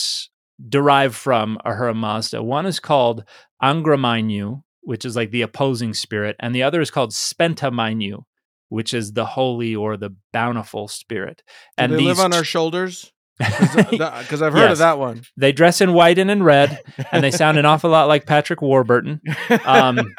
[0.68, 2.44] derive from Ahura Mazda.
[2.44, 3.24] One is called
[3.64, 8.24] Angra Mainyu, which is like the opposing spirit, and the other is called Spenta Mainyu,
[8.70, 11.44] which is the holy or the bountiful spirit.
[11.46, 13.12] Do and they live on our shoulders?
[13.40, 14.72] Because I've heard yes.
[14.74, 15.22] of that one.
[15.38, 18.62] They dress in white and in red, and they sound an awful lot like Patrick
[18.62, 19.22] Warburton.
[19.64, 20.14] Um,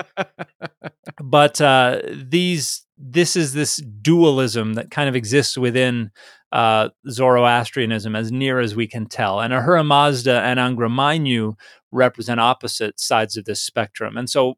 [1.23, 6.11] but uh, these, this is this dualism that kind of exists within
[6.51, 9.41] uh, Zoroastrianism, as near as we can tell.
[9.41, 11.55] And Ahura Mazda and Angra Mainyu
[11.93, 14.55] represent opposite sides of this spectrum, and so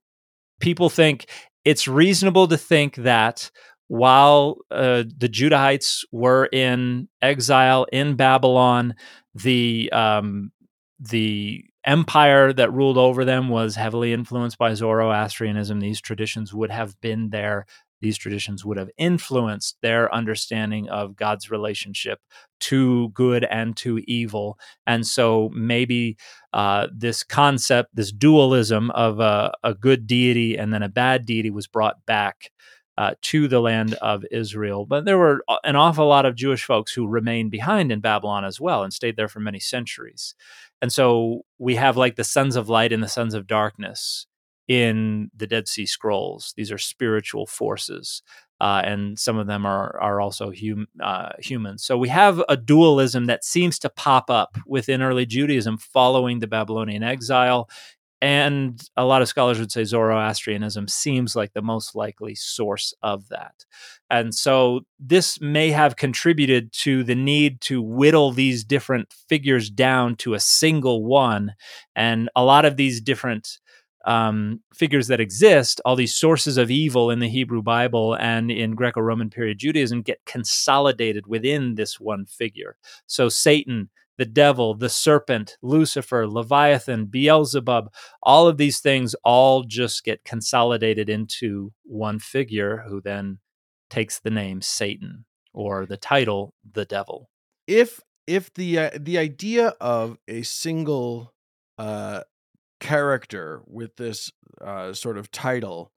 [0.60, 1.26] people think
[1.64, 3.50] it's reasonable to think that
[3.92, 8.94] while uh, the Judahites were in exile in Babylon,
[9.34, 10.50] the um,
[10.98, 15.80] the empire that ruled over them was heavily influenced by Zoroastrianism.
[15.80, 17.66] These traditions would have been there.
[18.00, 22.18] These traditions would have influenced their understanding of God's relationship
[22.60, 24.58] to good and to evil.
[24.86, 26.16] And so maybe
[26.54, 31.50] uh, this concept, this dualism of a, a good deity and then a bad deity
[31.50, 32.50] was brought back
[33.02, 34.86] uh, to the land of Israel.
[34.86, 38.60] But there were an awful lot of Jewish folks who remained behind in Babylon as
[38.60, 40.36] well and stayed there for many centuries.
[40.80, 44.28] And so we have like the sons of light and the sons of darkness
[44.68, 46.54] in the Dead Sea Scrolls.
[46.56, 48.22] These are spiritual forces.
[48.60, 51.82] Uh, and some of them are are also hum, uh, humans.
[51.84, 56.46] So we have a dualism that seems to pop up within early Judaism following the
[56.46, 57.68] Babylonian exile,
[58.22, 63.28] and a lot of scholars would say Zoroastrianism seems like the most likely source of
[63.30, 63.66] that.
[64.10, 70.14] And so this may have contributed to the need to whittle these different figures down
[70.16, 71.54] to a single one.
[71.96, 73.58] And a lot of these different
[74.04, 78.76] um, figures that exist, all these sources of evil in the Hebrew Bible and in
[78.76, 82.76] Greco Roman period Judaism get consolidated within this one figure.
[83.08, 83.90] So Satan
[84.22, 87.92] the devil, the serpent, Lucifer, Leviathan, Beelzebub,
[88.22, 93.40] all of these things all just get consolidated into one figure who then
[93.90, 97.30] takes the name Satan or the title the devil.
[97.66, 101.34] If if the uh, the idea of a single
[101.76, 102.20] uh
[102.78, 105.91] character with this uh sort of title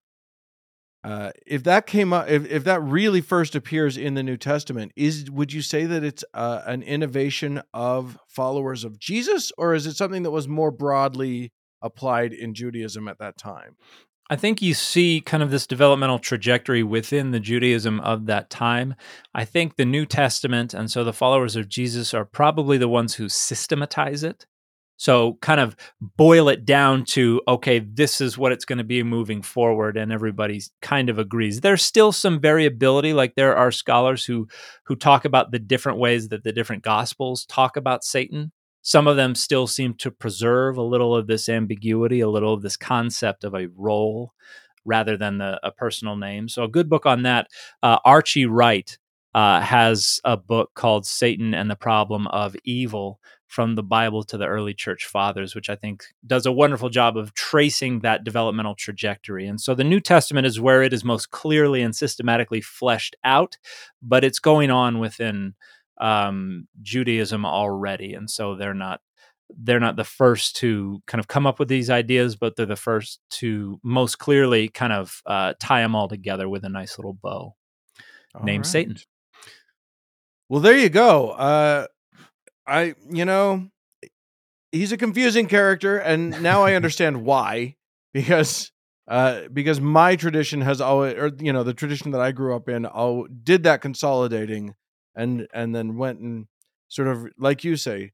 [1.05, 4.91] uh, if that came up, if, if that really first appears in the New Testament,
[4.95, 9.85] is would you say that it's uh, an innovation of followers of Jesus, or is
[9.85, 13.75] it something that was more broadly applied in Judaism at that time?
[14.31, 18.95] I think you see kind of this developmental trajectory within the Judaism of that time.
[19.31, 23.13] I think the New Testament and so the followers of Jesus are probably the ones
[23.13, 24.47] who systematize it.
[24.97, 29.03] So, kind of boil it down to okay, this is what it's going to be
[29.03, 31.61] moving forward, and everybody kind of agrees.
[31.61, 33.13] There's still some variability.
[33.13, 34.47] Like there are scholars who
[34.85, 38.51] who talk about the different ways that the different gospels talk about Satan.
[38.83, 42.61] Some of them still seem to preserve a little of this ambiguity, a little of
[42.61, 44.31] this concept of a role
[44.85, 46.47] rather than the, a personal name.
[46.47, 47.47] So, a good book on that.
[47.83, 48.97] Uh, Archie Wright
[49.33, 53.19] uh, has a book called Satan and the Problem of Evil
[53.55, 57.15] from the Bible to the early church fathers, which I think does a wonderful job
[57.15, 59.47] of tracing that developmental trajectory.
[59.47, 63.57] And so the New Testament is where it is most clearly and systematically fleshed out,
[64.01, 65.53] but it's going on within
[66.01, 68.99] um, Judaism already, and so they're not
[69.57, 72.75] they're not the first to kind of come up with these ideas, but they're the
[72.75, 77.13] first to most clearly kind of uh, tie them all together with a nice little
[77.13, 77.55] bow
[78.33, 78.71] all named right.
[78.71, 78.97] Satan.
[80.49, 81.29] Well, there you go.
[81.29, 81.87] Uh,
[82.67, 83.69] I, you know,
[84.71, 87.75] he's a confusing character, and now I understand why.
[88.13, 88.71] Because,
[89.09, 92.69] uh, because my tradition has always, or you know, the tradition that I grew up
[92.69, 94.75] in, all did that consolidating
[95.15, 96.47] and and then went and
[96.87, 98.11] sort of like you say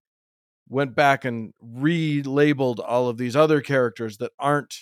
[0.70, 4.74] went back and relabeled all of these other characters that aren't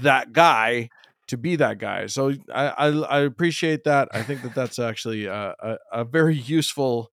[0.00, 0.88] that guy
[1.28, 2.06] to be that guy.
[2.06, 4.08] So I I, I appreciate that.
[4.12, 7.10] I think that that's actually a, a, a very useful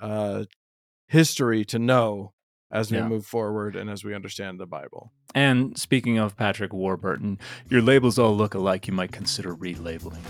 [0.00, 0.44] uh,
[1.06, 2.32] history to know
[2.70, 3.06] as we yeah.
[3.06, 5.12] move forward and as we understand the Bible.
[5.34, 7.38] And speaking of Patrick Warburton,
[7.68, 8.86] your labels all look alike.
[8.86, 10.24] You might consider relabeling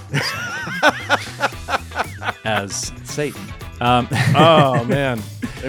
[2.45, 3.43] as Satan.
[3.81, 5.23] Um, oh man,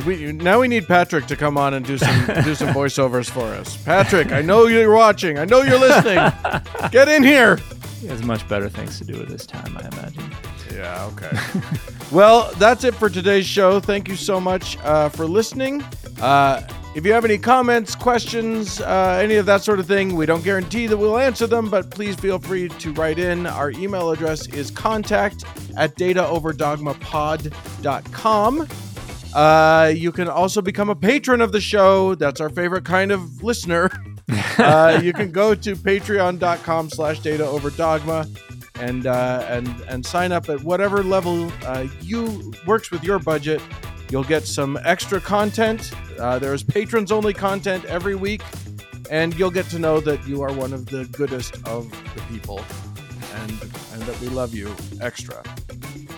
[0.06, 3.46] we, now we need Patrick to come on and do some do some voiceovers for
[3.46, 3.78] us.
[3.84, 5.38] Patrick, I know you're watching.
[5.38, 6.32] I know you're listening.
[6.92, 7.60] Get in here.
[8.00, 10.32] He has much better things to do at this time, I imagine.
[10.78, 11.10] Yeah.
[11.14, 11.32] Okay.
[12.12, 13.80] well, that's it for today's show.
[13.80, 15.84] Thank you so much uh, for listening.
[16.22, 16.62] Uh,
[16.94, 20.44] if you have any comments, questions, uh, any of that sort of thing, we don't
[20.44, 23.48] guarantee that we'll answer them, but please feel free to write in.
[23.48, 28.68] Our email address is contact at dataoverdogmapod.com.
[29.34, 32.14] Uh, you can also become a patron of the show.
[32.14, 33.90] That's our favorite kind of listener.
[34.60, 38.47] uh, you can go to patreon.com slash dataoverdogma
[38.80, 43.62] and uh, and and sign up at whatever level uh, you works with your budget.
[44.10, 45.92] You'll get some extra content.
[46.18, 48.42] Uh, there is patrons only content every week,
[49.12, 52.62] and you'll get to know that you are one of the goodest of the people,
[53.36, 53.52] and
[53.94, 55.44] and that we love you extra.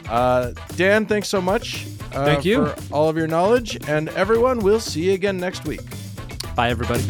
[0.07, 1.85] Uh, Dan, thanks so much.
[2.13, 4.59] Uh, Thank you for all of your knowledge, and everyone.
[4.59, 5.81] We'll see you again next week.
[6.55, 7.05] Bye, everybody.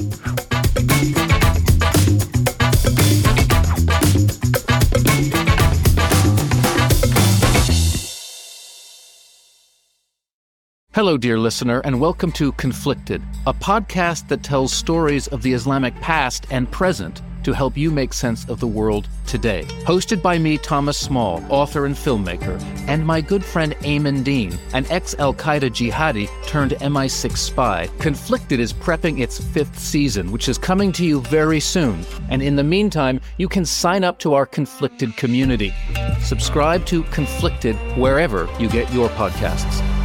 [10.96, 15.94] Hello, dear listener, and welcome to Conflicted, a podcast that tells stories of the Islamic
[16.02, 19.66] past and present to help you make sense of the world today.
[19.84, 24.88] Hosted by me, Thomas Small, author and filmmaker, and my good friend Aimen Dean, an
[24.90, 27.88] ex Al Qaeda jihadi turned MI6 spy.
[28.00, 32.04] Conflicted is prepping its fifth season, which is coming to you very soon.
[32.30, 35.72] And in the meantime, you can sign up to our Conflicted community.
[36.24, 39.99] Subscribe to Conflicted wherever you get your podcasts.